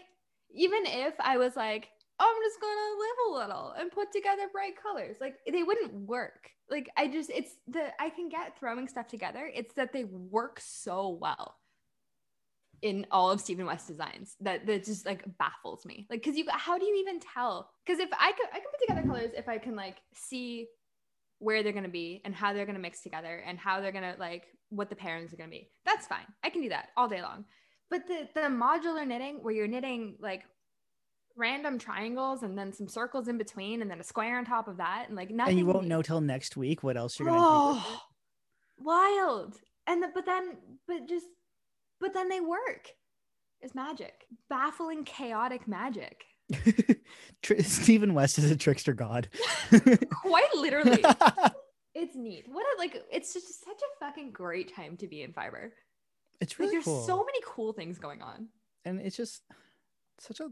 even 0.54 0.82
if 0.86 1.14
i 1.20 1.36
was 1.36 1.56
like 1.56 1.88
oh, 2.18 2.34
i'm 2.34 2.42
just 2.42 2.60
gonna 2.60 2.98
live 2.98 3.16
a 3.28 3.52
little 3.52 3.74
and 3.78 3.90
put 3.90 4.12
together 4.12 4.42
bright 4.52 4.74
colors 4.80 5.16
like 5.20 5.36
they 5.50 5.62
wouldn't 5.62 5.92
work 5.92 6.50
like 6.70 6.88
i 6.96 7.06
just 7.06 7.30
it's 7.30 7.56
the 7.68 7.88
i 8.00 8.10
can 8.10 8.28
get 8.28 8.58
throwing 8.58 8.88
stuff 8.88 9.08
together 9.08 9.50
it's 9.54 9.74
that 9.74 9.92
they 9.92 10.04
work 10.04 10.60
so 10.60 11.18
well 11.20 11.56
in 12.82 13.06
all 13.10 13.30
of 13.30 13.40
Stephen 13.40 13.66
West 13.66 13.88
designs 13.88 14.36
that 14.40 14.66
that 14.66 14.84
just 14.84 15.04
like 15.04 15.24
baffles 15.38 15.84
me. 15.84 16.06
Like, 16.08 16.22
cause 16.22 16.36
you, 16.36 16.46
how 16.50 16.78
do 16.78 16.84
you 16.84 16.96
even 16.96 17.20
tell? 17.20 17.70
Cause 17.86 17.98
if 17.98 18.08
I 18.12 18.32
could, 18.32 18.46
I 18.52 18.58
can 18.58 18.68
put 18.70 18.80
together 18.80 19.06
colors 19.06 19.30
if 19.36 19.48
I 19.48 19.58
can 19.58 19.76
like 19.76 19.98
see 20.14 20.68
where 21.38 21.62
they're 21.62 21.72
gonna 21.72 21.88
be 21.88 22.20
and 22.24 22.34
how 22.34 22.52
they're 22.52 22.66
gonna 22.66 22.78
mix 22.78 23.02
together 23.02 23.42
and 23.46 23.58
how 23.58 23.80
they're 23.80 23.92
gonna 23.92 24.14
like 24.18 24.44
what 24.68 24.88
the 24.88 24.96
pairings 24.96 25.32
are 25.32 25.36
gonna 25.36 25.50
be. 25.50 25.70
That's 25.84 26.06
fine. 26.06 26.26
I 26.42 26.50
can 26.50 26.62
do 26.62 26.68
that 26.70 26.88
all 26.96 27.08
day 27.08 27.22
long. 27.22 27.44
But 27.90 28.06
the 28.06 28.28
the 28.34 28.42
modular 28.42 29.06
knitting 29.06 29.42
where 29.42 29.52
you're 29.52 29.66
knitting 29.66 30.16
like 30.20 30.44
random 31.36 31.78
triangles 31.78 32.42
and 32.42 32.56
then 32.56 32.72
some 32.72 32.88
circles 32.88 33.28
in 33.28 33.38
between 33.38 33.82
and 33.82 33.90
then 33.90 34.00
a 34.00 34.04
square 34.04 34.38
on 34.38 34.44
top 34.44 34.68
of 34.68 34.76
that 34.78 35.06
and 35.08 35.16
like 35.16 35.30
nothing. 35.30 35.52
and 35.52 35.58
you 35.58 35.66
won't 35.66 35.86
know 35.86 36.02
till 36.02 36.20
next 36.20 36.56
week 36.56 36.82
what 36.82 36.96
else 36.96 37.18
you're 37.18 37.28
gonna 37.28 37.38
do 37.38 37.44
Oh, 37.46 38.00
wild. 38.78 39.56
And 39.86 40.02
the, 40.02 40.08
but 40.14 40.26
then, 40.26 40.56
but 40.86 41.08
just, 41.08 41.26
but 42.00 42.12
then 42.14 42.28
they 42.28 42.40
work. 42.40 42.88
It's 43.60 43.74
magic, 43.74 44.12
baffling, 44.48 45.04
chaotic 45.04 45.66
magic. 45.66 46.24
Tr- 47.42 47.60
Stephen 47.62 48.14
West 48.14 48.38
is 48.38 48.50
a 48.50 48.56
trickster 48.56 48.92
god. 48.92 49.28
Quite 49.70 50.54
literally, 50.54 51.02
it's 51.94 52.14
neat. 52.14 52.44
What 52.48 52.64
a 52.64 52.78
like! 52.78 53.02
It's 53.10 53.32
just 53.34 53.64
such 53.64 53.80
a 53.80 54.04
fucking 54.04 54.30
great 54.32 54.74
time 54.74 54.96
to 54.98 55.06
be 55.08 55.22
in 55.22 55.32
fiber. 55.32 55.72
It's 56.40 56.58
Like, 56.58 56.70
there's 56.70 56.84
cool. 56.84 57.02
so 57.06 57.18
many 57.24 57.38
cool 57.44 57.72
things 57.72 57.98
going 57.98 58.22
on. 58.22 58.48
and 58.84 59.00
it's 59.00 59.16
just 59.16 59.42
such 60.18 60.40
a 60.40 60.50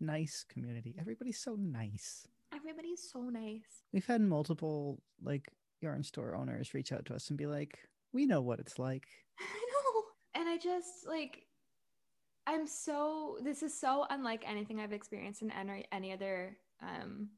nice 0.00 0.44
community. 0.48 0.94
Everybody's 0.98 1.38
so 1.40 1.54
nice. 1.56 2.26
Everybody's 2.54 3.08
so 3.10 3.20
nice. 3.22 3.84
We've 3.92 4.06
had 4.06 4.20
multiple 4.20 5.02
like 5.22 5.48
yarn 5.80 6.02
store 6.02 6.34
owners 6.34 6.74
reach 6.74 6.92
out 6.92 7.04
to 7.06 7.14
us 7.14 7.28
and 7.28 7.38
be 7.38 7.46
like, 7.46 7.78
"We 8.12 8.26
know 8.26 8.40
what 8.40 8.58
it's 8.58 8.78
like." 8.78 9.06
I 9.38 9.66
know. 9.72 10.02
And 10.34 10.48
I 10.48 10.56
just 10.56 11.06
like 11.06 11.44
I'm 12.46 12.66
so 12.66 13.38
this 13.42 13.62
is 13.62 13.78
so 13.78 14.06
unlike 14.08 14.44
anything 14.46 14.80
I've 14.80 14.92
experienced 14.92 15.42
in 15.42 15.50
any, 15.50 15.84
any 15.92 16.12
other 16.12 16.56
um 16.82 17.28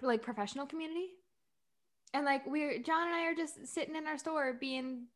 like 0.00 0.22
professional 0.22 0.66
community. 0.66 1.08
And 2.14 2.24
like 2.24 2.46
we're 2.46 2.78
John 2.82 3.06
and 3.06 3.14
I 3.14 3.26
are 3.26 3.34
just 3.34 3.66
sitting 3.66 3.94
in 3.96 4.06
our 4.06 4.18
store 4.18 4.54
being 4.58 5.06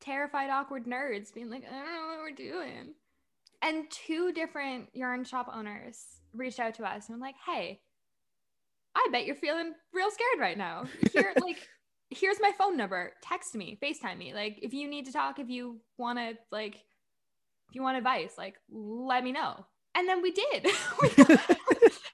terrified, 0.00 0.50
awkward 0.50 0.86
nerds, 0.86 1.32
being 1.32 1.50
like, 1.50 1.64
I 1.64 1.74
don't 1.74 1.86
know 1.86 2.06
what 2.08 2.18
we're 2.18 2.34
doing. 2.34 2.94
And 3.62 3.90
two 3.90 4.32
different 4.32 4.88
yarn 4.92 5.24
shop 5.24 5.50
owners 5.52 5.98
reached 6.32 6.60
out 6.60 6.74
to 6.74 6.84
us 6.84 7.08
and 7.08 7.18
were 7.18 7.24
like, 7.24 7.36
hey, 7.46 7.80
I 8.94 9.08
bet 9.12 9.26
you're 9.26 9.34
feeling 9.34 9.72
real 9.92 10.10
scared 10.10 10.40
right 10.40 10.58
now. 10.58 10.84
Here, 11.12 11.32
like, 11.42 11.58
here's 12.10 12.40
my 12.40 12.52
phone 12.56 12.76
number. 12.76 13.12
Text 13.22 13.54
me, 13.54 13.78
FaceTime 13.82 14.18
me. 14.18 14.34
Like, 14.34 14.58
if 14.62 14.72
you 14.72 14.88
need 14.88 15.06
to 15.06 15.12
talk, 15.12 15.38
if 15.38 15.48
you 15.48 15.80
want 15.98 16.18
to, 16.18 16.34
like, 16.50 16.76
if 16.76 17.74
you 17.74 17.82
want 17.82 17.98
advice, 17.98 18.34
like, 18.38 18.54
let 18.70 19.24
me 19.24 19.32
know. 19.32 19.66
And 19.94 20.08
then 20.08 20.22
we 20.22 20.30
did. 20.30 20.44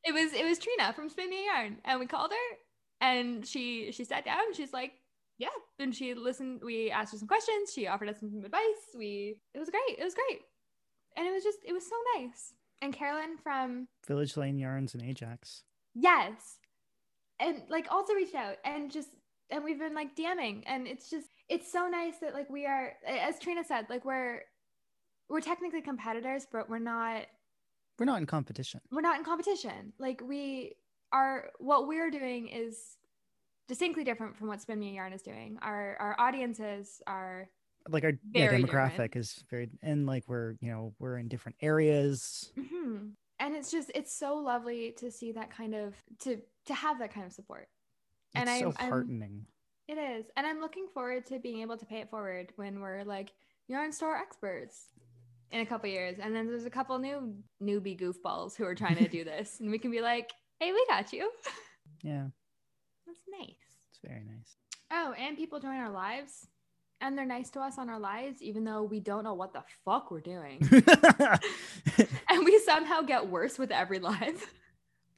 it 0.05 0.13
was 0.13 0.33
it 0.33 0.45
was 0.45 0.59
Trina 0.59 0.93
from 0.93 1.09
Spin 1.09 1.31
Me 1.31 1.47
Yarn, 1.47 1.79
and 1.85 1.99
we 1.99 2.07
called 2.07 2.31
her, 2.31 2.57
and 3.01 3.45
she 3.45 3.91
she 3.91 4.05
sat 4.05 4.25
down. 4.25 4.39
And 4.47 4.57
she's 4.57 4.73
like, 4.73 4.93
yeah, 5.45 5.57
and 5.85 5.95
she 5.95 6.15
listened. 6.15 6.61
We 6.65 6.91
asked 6.91 7.13
her 7.13 7.19
some 7.19 7.29
questions. 7.29 7.73
She 7.75 7.87
offered 7.87 8.09
us 8.09 8.21
some 8.21 8.43
advice. 8.45 8.83
We 8.97 9.37
it 9.55 9.59
was 9.59 9.71
great. 9.71 9.99
It 9.99 10.05
was 10.05 10.15
great, 10.15 10.41
and 11.17 11.27
it 11.27 11.33
was 11.33 11.45
just 11.45 11.59
it 11.67 11.73
was 11.73 11.85
so 11.85 11.97
nice. 12.17 12.55
And 12.81 12.93
Carolyn 12.93 13.37
from 13.43 13.89
Village 14.07 14.37
Lane 14.37 14.59
Yarns 14.59 14.95
and 14.95 15.03
Ajax. 15.03 15.63
yes, 15.95 16.59
and 17.41 17.63
like 17.69 17.87
also 17.91 18.13
reached 18.15 18.35
out 18.35 18.57
and 18.65 18.91
just 18.91 19.11
and 19.51 19.63
we've 19.65 19.79
been 19.79 19.95
like 19.95 20.17
DMing, 20.17 20.63
and 20.67 20.87
it's 20.87 21.11
just 21.11 21.29
it's 21.49 21.71
so 21.71 21.89
nice 21.89 22.15
that 22.21 22.35
like 22.35 22.49
we 22.51 22.67
are 22.67 22.93
as 23.07 23.39
Trina 23.39 23.65
said 23.65 23.87
like 23.91 24.05
we're 24.05 24.43
we're 25.29 25.41
technically 25.41 25.81
competitors, 25.83 26.47
but 26.53 26.69
we're 26.69 26.79
not 26.79 27.23
We're 27.99 28.07
not 28.07 28.19
in 28.21 28.27
competition. 28.27 28.81
we're 28.91 29.01
not 29.09 29.19
in 29.19 29.25
competition. 29.25 29.93
Like 29.99 30.21
we 30.27 30.75
are 31.13 31.51
what 31.59 31.87
we're 31.89 32.11
doing 32.11 32.49
is 32.49 32.77
distinctly 33.69 34.05
different 34.05 34.37
from 34.37 34.49
what 34.49 34.61
Spin 34.61 34.79
Me 34.81 34.91
a 34.91 34.95
Yarn 34.95 35.13
is 35.13 35.23
doing. 35.23 35.59
Our 35.63 35.97
our 36.01 36.17
audiences 36.19 37.01
are 37.07 37.49
Like 37.89 38.05
our 38.05 38.13
yeah, 38.35 38.51
demographic 38.53 38.91
different. 39.13 39.17
is 39.17 39.45
very 39.51 39.71
and 39.83 40.07
like 40.07 40.25
we're 40.29 40.57
you 40.61 40.71
know 40.71 40.95
we're 40.99 41.19
in 41.19 41.29
different 41.29 41.57
areas. 41.63 42.53
mhm. 42.59 43.13
and 43.39 43.55
it's 43.57 43.71
just 43.71 43.91
it's 43.95 44.15
so 44.15 44.35
lovely 44.37 44.93
to 44.99 45.11
see 45.11 45.33
that 45.33 45.51
kind 45.51 45.75
of 45.75 45.95
to 46.21 46.41
to 46.67 46.75
have 46.75 46.99
that 47.01 47.13
kind 47.13 47.27
of 47.27 47.33
support. 47.33 47.69
It's 48.35 48.41
And 48.41 48.49
so 48.49 48.55
I'm- 48.69 48.77
I'm- 48.79 48.91
heartening. 48.91 49.47
It 49.89 49.99
is. 49.99 50.27
And 50.37 50.47
I'm 50.47 50.61
looking 50.61 50.87
forward 50.95 51.27
to 51.27 51.39
being 51.41 51.61
able 51.61 51.77
to 51.77 51.85
pay 51.85 51.99
it 51.99 52.09
forward 52.09 52.53
when 52.57 52.81
we're 52.81 53.03
like 53.05 53.33
yarn 53.69 53.93
store 53.93 54.17
experts 54.17 54.87
in 55.51 55.61
a 55.61 55.67
couple 55.67 55.89
years. 55.91 56.19
And 56.21 56.35
then 56.35 56.47
there's 56.47 56.65
a 56.65 56.71
couple 56.71 56.97
new 56.99 57.37
newbie 57.61 57.99
goofballs 58.01 58.57
who 58.57 58.65
are 58.65 58.77
trying 58.77 58.97
to 58.97 59.09
do 59.09 59.23
this. 59.33 59.59
And 59.61 59.71
we 59.71 59.79
can 59.79 59.91
be 59.91 60.01
like, 60.01 60.33
hey, 60.61 60.73
we 60.73 60.85
got 60.89 61.13
you. 61.13 61.31
Yeah, 62.05 62.29
That's 63.13 63.25
nice. 63.41 63.57
it's 63.91 64.01
very 64.05 64.25
nice. 64.25 64.57
Oh, 64.91 65.15
and 65.19 65.37
people 65.37 65.61
join 65.61 65.77
our 65.77 65.91
lives 65.91 66.47
and 67.01 67.19
they're 67.19 67.27
nice 67.27 67.51
to 67.51 67.61
us 67.61 67.79
on 67.79 67.91
our 67.91 67.99
lives, 67.99 68.41
even 68.43 68.65
though 68.65 68.83
we 68.85 69.01
don't 69.01 69.25
know 69.25 69.35
what 69.35 69.53
the 69.53 69.63
fuck 69.85 70.11
we're 70.11 70.21
doing. 70.21 70.61
and 72.29 72.45
we 72.45 72.59
somehow 72.61 73.03
get 73.03 73.29
worse 73.29 73.59
with 73.59 73.71
every 73.73 73.99
live. 73.99 74.47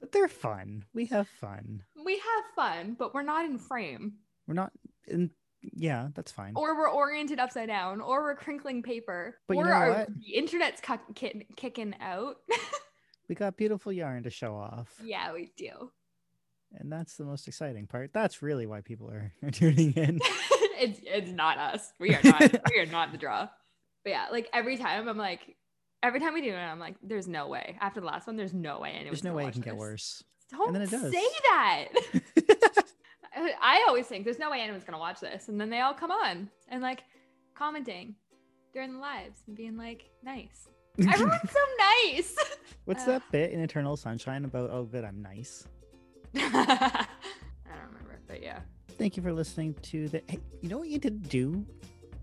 But 0.00 0.10
they're 0.12 0.28
fun. 0.28 0.84
We 0.94 1.06
have 1.06 1.28
fun. 1.28 1.82
We 2.04 2.14
have 2.14 2.44
fun, 2.56 2.96
but 2.98 3.14
we're 3.14 3.22
not 3.22 3.44
in 3.44 3.58
frame. 3.58 4.14
We're 4.46 4.54
not 4.54 4.72
in. 5.06 5.30
Yeah, 5.62 6.08
that's 6.14 6.30
fine. 6.32 6.52
Or 6.56 6.76
we're 6.76 6.90
oriented 6.90 7.38
upside 7.38 7.68
down, 7.68 8.00
or 8.02 8.22
we're 8.22 8.34
crinkling 8.34 8.82
paper, 8.82 9.38
But 9.48 9.56
you 9.56 9.62
or 9.62 9.66
know 9.66 9.72
our, 9.72 9.88
what? 9.90 10.08
the 10.20 10.34
internet's 10.34 10.82
cu- 10.82 11.44
kicking 11.56 11.94
out. 12.00 12.36
we 13.28 13.34
got 13.34 13.56
beautiful 13.56 13.90
yarn 13.92 14.24
to 14.24 14.30
show 14.30 14.54
off, 14.54 14.94
yeah, 15.02 15.32
we 15.32 15.52
do. 15.56 15.90
And 16.72 16.90
that's 16.90 17.16
the 17.16 17.24
most 17.24 17.46
exciting 17.48 17.86
part. 17.86 18.12
That's 18.12 18.42
really 18.42 18.66
why 18.66 18.80
people 18.80 19.10
are, 19.10 19.32
are 19.42 19.50
tuning 19.50 19.92
in. 19.92 20.18
it's 20.80 21.00
it's 21.04 21.30
not 21.30 21.58
us. 21.58 21.92
We 22.00 22.14
are 22.14 22.20
not. 22.24 22.40
we 22.72 22.78
are 22.80 22.86
not 22.86 23.12
the 23.12 23.18
draw. 23.18 23.48
But 24.04 24.10
yeah, 24.10 24.26
like 24.30 24.48
every 24.52 24.76
time 24.76 25.08
I'm 25.08 25.16
like, 25.16 25.56
every 26.02 26.20
time 26.20 26.34
we 26.34 26.42
do 26.42 26.50
it, 26.50 26.56
I'm 26.56 26.78
like, 26.80 26.96
there's 27.02 27.28
no 27.28 27.48
way. 27.48 27.76
After 27.80 28.00
the 28.00 28.06
last 28.06 28.26
one, 28.26 28.36
there's 28.36 28.52
no 28.54 28.80
way. 28.80 28.90
anyone's 28.90 29.22
There's 29.22 29.24
no 29.24 29.34
way 29.34 29.46
it 29.46 29.52
can 29.52 29.62
get 29.62 29.76
worse. 29.76 30.22
Don't 30.50 30.66
And 30.68 30.74
then 30.76 30.82
it 30.82 30.90
does. 30.90 31.10
say 31.12 31.26
that. 31.44 31.88
I 33.36 33.52
I 33.60 33.84
always 33.88 34.06
think 34.06 34.24
there's 34.24 34.38
no 34.38 34.50
way 34.50 34.60
anyone's 34.60 34.84
gonna 34.84 34.98
watch 34.98 35.20
this, 35.20 35.48
and 35.48 35.60
then 35.60 35.70
they 35.70 35.80
all 35.80 35.94
come 35.94 36.10
on 36.10 36.48
and 36.68 36.82
like 36.82 37.02
commenting 37.54 38.14
during 38.72 38.92
the 38.92 38.98
lives 38.98 39.38
and 39.46 39.56
being 39.56 39.76
like, 39.76 40.04
nice. 40.22 40.68
Everyone's 40.98 41.50
so 41.50 41.58
nice. 41.78 42.36
What's 42.84 43.02
Uh. 43.04 43.06
that 43.12 43.22
bit 43.32 43.50
in 43.52 43.60
Eternal 43.60 43.96
Sunshine 43.96 44.44
about? 44.44 44.70
Oh, 44.70 44.84
good, 44.84 45.04
I'm 45.04 45.22
nice. 45.22 45.66
I 46.36 47.06
don't 47.68 47.86
remember, 47.88 48.18
but 48.26 48.42
yeah. 48.42 48.60
Thank 48.98 49.16
you 49.16 49.22
for 49.22 49.32
listening 49.32 49.74
to 49.82 50.08
the. 50.08 50.22
Hey, 50.28 50.38
you 50.60 50.68
know 50.68 50.78
what 50.78 50.88
you 50.88 50.98
didn't 50.98 51.28
do 51.28 51.64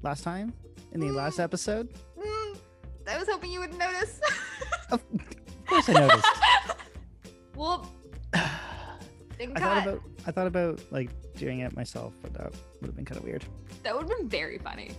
last 0.04 0.24
time 0.24 0.54
in 0.93 1.00
the 1.00 1.12
last 1.12 1.38
Mm. 1.38 1.43
episode? 1.43 1.89
Mm, 2.17 2.58
I 3.10 3.17
was 3.17 3.28
hoping 3.30 3.52
you 3.52 3.60
would 3.60 3.78
notice. 3.78 4.19
Of 4.91 5.04
course, 5.67 5.89
I 5.89 5.93
noticed. 5.93 6.28
well, 7.56 7.89
I 8.34 9.60
thought 9.60 9.88
about 9.88 10.02
I 10.28 10.32
thought 10.32 10.47
about 10.47 10.82
like 10.91 11.10
doing 11.36 11.60
it 11.60 11.76
myself, 11.76 12.13
but 12.21 12.34
that 12.34 12.52
would 12.82 12.88
have 12.88 12.95
been 12.95 13.06
kind 13.06 13.17
of 13.17 13.24
weird. 13.24 13.43
that 13.84 13.93
would 13.95 14.08
have 14.08 14.17
been 14.17 14.30
very 14.30 14.58
funny. 14.60 14.91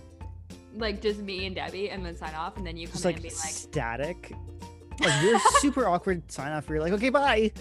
Like 0.75 1.01
just 1.01 1.19
me 1.19 1.45
and 1.45 1.55
Debbie, 1.55 1.89
and 1.91 2.03
then 2.05 2.15
sign 2.15 2.33
off, 2.35 2.57
and 2.57 2.65
then 2.65 2.75
you 2.77 2.87
come 2.87 2.93
Just 2.93 3.05
in 3.05 3.09
like 3.09 3.15
and 3.17 3.23
be 3.23 3.29
like, 3.29 3.35
static. 3.37 4.33
Like 4.99 5.23
you're 5.23 5.39
super 5.59 5.87
awkward 5.93 6.31
sign 6.31 6.51
off. 6.51 6.67
Where 6.67 6.77
you're 6.77 6.83
like, 6.83 6.93
okay, 6.93 7.09
bye, 7.09 7.51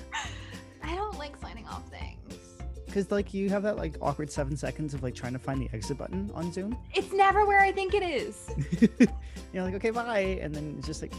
because 2.93 3.11
like 3.11 3.33
you 3.33 3.49
have 3.49 3.63
that 3.63 3.77
like 3.79 3.95
awkward 4.03 4.31
seven 4.31 4.55
seconds 4.55 4.93
of 4.93 5.03
like 5.03 5.15
trying 5.15 5.33
to 5.33 5.39
find 5.39 5.63
the 5.63 5.69
exit 5.73 5.97
button 5.97 6.31
on 6.35 6.53
Zoom. 6.53 6.77
It's 6.95 7.11
never 7.11 7.47
where 7.47 7.61
I 7.61 7.73
think 7.73 7.95
it 7.95 8.03
is. 8.03 8.51
you're 9.53 9.63
like, 9.63 9.75
okay, 9.75 9.89
bye, 9.89 10.39
and 10.43 10.55
then 10.55 10.75
it's 10.77 10.87
just 10.87 11.01
like, 11.01 11.15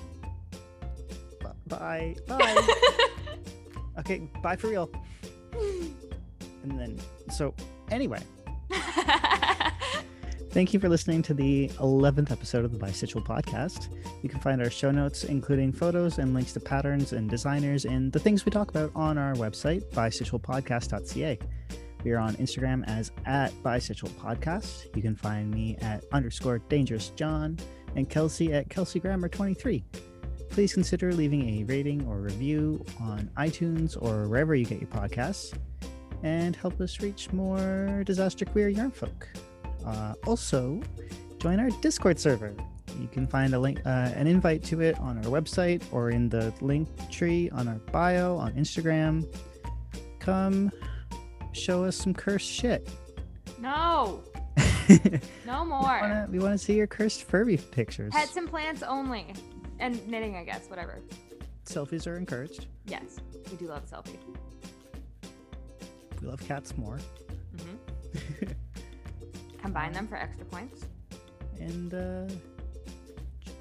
bye, 1.68 2.16
bye. 2.28 2.68
okay, 4.00 4.30
bye 4.44 4.56
for 4.56 4.68
real. 4.68 4.90
And 6.64 6.80
then 6.80 6.98
so 7.30 7.54
anyway, 7.92 8.22
Thank 10.54 10.72
you 10.72 10.80
for 10.80 10.88
listening 10.88 11.24
to 11.24 11.34
the 11.34 11.68
11th 11.80 12.30
episode 12.30 12.64
of 12.64 12.72
the 12.72 12.78
Bisexual 12.78 13.26
Podcast. 13.26 13.88
You 14.22 14.30
can 14.30 14.40
find 14.40 14.62
our 14.62 14.70
show 14.70 14.92
notes, 14.92 15.24
including 15.24 15.72
photos 15.72 16.20
and 16.20 16.36
links 16.36 16.54
to 16.54 16.60
patterns 16.60 17.12
and 17.12 17.28
designers 17.28 17.86
and 17.86 18.14
the 18.14 18.20
things 18.20 18.46
we 18.46 18.52
talk 18.52 18.70
about 18.70 18.92
on 18.94 19.18
our 19.18 19.34
website, 19.34 19.84
bisexualpodcast.ca. 19.94 21.40
We 22.04 22.12
are 22.12 22.20
on 22.20 22.36
Instagram 22.36 22.84
as 22.88 23.12
at 23.26 23.54
bisexual 23.64 24.10
podcast. 24.12 24.94
You 24.96 25.02
can 25.02 25.16
find 25.16 25.50
me 25.50 25.78
at 25.82 26.04
underscore 26.12 26.60
dangerous 26.60 27.10
John 27.10 27.58
and 27.96 28.10
Kelsey 28.10 28.52
at 28.52 28.70
Kelsey 28.70 29.00
Grammar 29.00 29.30
23. 29.30 29.86
Please 30.50 30.74
consider 30.74 31.14
leaving 31.14 31.62
a 31.62 31.64
rating 31.64 32.06
or 32.08 32.18
review 32.18 32.84
on 33.00 33.30
iTunes 33.38 33.96
or 34.00 34.28
wherever 34.28 34.54
you 34.54 34.66
get 34.66 34.82
your 34.82 34.90
podcasts 34.90 35.58
and 36.24 36.56
help 36.56 36.80
us 36.82 37.02
reach 37.02 37.32
more 37.32 38.04
disaster 38.06 38.44
queer 38.44 38.68
yarn 38.68 38.92
folk. 38.92 39.30
Uh, 39.86 40.14
also, 40.28 40.82
join 41.40 41.60
our 41.60 41.70
Discord 41.82 42.20
server. 42.20 42.54
You 43.00 43.08
can 43.08 43.28
find 43.28 43.54
a 43.56 43.60
link, 43.60 43.80
uh, 43.86 44.12
an 44.16 44.28
invite 44.28 44.64
to 44.66 44.82
it 44.82 45.00
on 45.00 45.18
our 45.20 45.24
website 45.24 45.82
or 45.92 46.10
in 46.10 46.30
the 46.30 46.54
link 46.62 46.88
tree 47.10 47.50
on 47.52 47.68
our 47.68 47.80
bio 47.92 48.36
on 48.36 48.54
Instagram. 48.54 49.26
Come 50.20 50.72
show 51.54 51.84
us 51.86 51.96
some 51.96 52.14
cursed 52.14 52.50
shit. 52.50 52.88
no, 53.60 54.24
no 55.46 55.64
more. 55.66 56.28
we 56.30 56.40
want 56.40 56.54
to 56.54 56.58
see 56.58 56.76
your 56.76 56.88
cursed 56.88 57.24
Furby 57.24 57.58
pictures. 57.58 58.12
Pets 58.14 58.36
and 58.38 58.50
plants 58.50 58.84
only, 58.84 59.34
and 59.80 60.06
knitting, 60.08 60.36
I 60.36 60.44
guess. 60.44 60.68
Whatever. 60.70 61.00
Selfies 61.66 62.06
are 62.08 62.18
encouraged. 62.18 62.68
Yes, 62.86 63.18
we 63.50 63.58
do 63.58 63.68
love 63.68 63.84
a 63.90 63.96
selfie. 63.96 64.18
We 66.22 66.28
love 66.28 66.46
cats 66.46 66.78
more. 66.78 67.00
hmm 67.58 68.46
Combine 69.62 69.94
them 69.94 70.08
for 70.08 70.16
extra 70.18 70.46
points. 70.46 70.86
and 71.60 71.94
uh, 71.94 72.28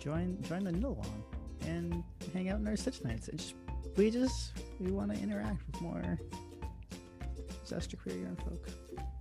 join 0.00 0.40
join 0.42 0.64
the 0.64 0.72
knit 0.72 0.82
along 0.84 1.22
and 1.64 2.02
hang 2.34 2.48
out 2.48 2.58
in 2.58 2.66
our 2.66 2.76
stitch 2.76 3.04
nights. 3.04 3.28
It's 3.28 3.44
just, 3.44 3.54
we 3.96 4.10
just 4.10 4.52
we 4.80 4.90
want 4.90 5.14
to 5.14 5.22
interact 5.22 5.64
with 5.70 5.80
more 5.80 6.18
disaster 7.72 7.96
queer 7.96 8.26
own 8.26 8.36
folk. 8.36 8.66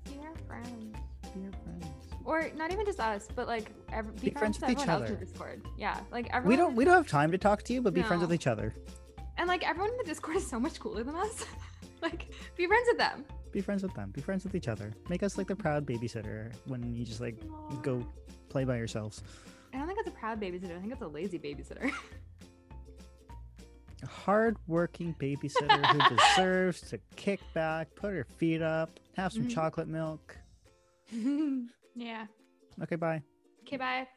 Be 0.06 0.20
our 0.20 0.36
friends. 0.46 0.96
Be 1.34 1.46
our 1.46 1.52
friends. 1.64 1.86
Or 2.26 2.50
not 2.56 2.72
even 2.72 2.86
just 2.86 3.00
us, 3.00 3.28
but 3.34 3.48
like 3.48 3.72
ev- 3.92 4.14
be, 4.16 4.30
Be 4.30 4.36
friends 4.36 4.58
friends, 4.58 4.76
with 4.76 4.84
each 4.84 4.90
other. 4.90 5.06
in 5.06 5.16
Discord. 5.20 5.66
Yeah, 5.78 6.00
like 6.12 6.28
everyone. 6.32 6.48
We 6.50 6.56
don't 6.58 6.76
we 6.76 6.86
don't 6.86 6.94
have 6.94 7.08
time 7.08 7.32
to 7.32 7.38
talk 7.38 7.64
to 7.64 7.74
you, 7.74 7.82
but 7.82 7.94
be 7.94 8.04
friends 8.04 8.22
with 8.22 8.34
each 8.34 8.48
other. 8.48 8.74
And 9.38 9.48
like 9.48 9.68
everyone 9.68 9.92
in 9.92 9.98
the 9.98 10.04
Discord 10.04 10.38
is 10.38 10.46
so 10.48 10.60
much 10.60 10.80
cooler 10.80 11.04
than 11.04 11.16
us. 11.16 11.46
like 12.02 12.32
be 12.56 12.68
friends 12.68 12.88
with 12.90 12.98
them. 12.98 13.26
Be 13.52 13.62
friends 13.62 13.84
with 13.84 13.94
them. 13.96 14.12
Be 14.12 14.22
friends 14.22 14.44
with 14.44 14.54
each 14.56 14.68
other. 14.68 14.94
Make 15.10 15.24
us 15.24 15.38
like 15.38 15.48
the 15.48 15.56
proud 15.56 15.86
babysitter 15.86 16.54
when 16.68 16.94
you 16.94 17.06
just 17.06 17.22
like 17.22 17.38
go 17.82 18.06
play 18.50 18.66
by 18.66 18.78
yourselves. 18.78 19.24
I 19.74 19.78
don't 19.78 19.88
think 19.88 20.00
it's 20.00 20.10
a 20.10 20.12
proud 20.12 20.40
babysitter. 20.42 20.78
I 20.78 20.82
think 20.82 20.92
it's 20.92 21.02
a 21.02 21.08
lazy 21.08 21.40
babysitter. 21.40 21.92
Hard-working 24.08 25.16
babysitter 25.20 25.86
who 25.86 26.16
deserves 26.36 26.82
to 26.90 27.00
kick 27.16 27.40
back, 27.54 27.94
put 27.96 28.14
her 28.14 28.24
feet 28.38 28.62
up, 28.62 29.00
have 29.16 29.32
some 29.34 29.46
Mhm. 29.46 29.50
chocolate 29.54 29.88
milk. 29.88 30.38
yeah. 31.96 32.26
Okay, 32.82 32.96
bye. 32.96 33.22
Okay, 33.62 33.78
bye. 33.78 34.08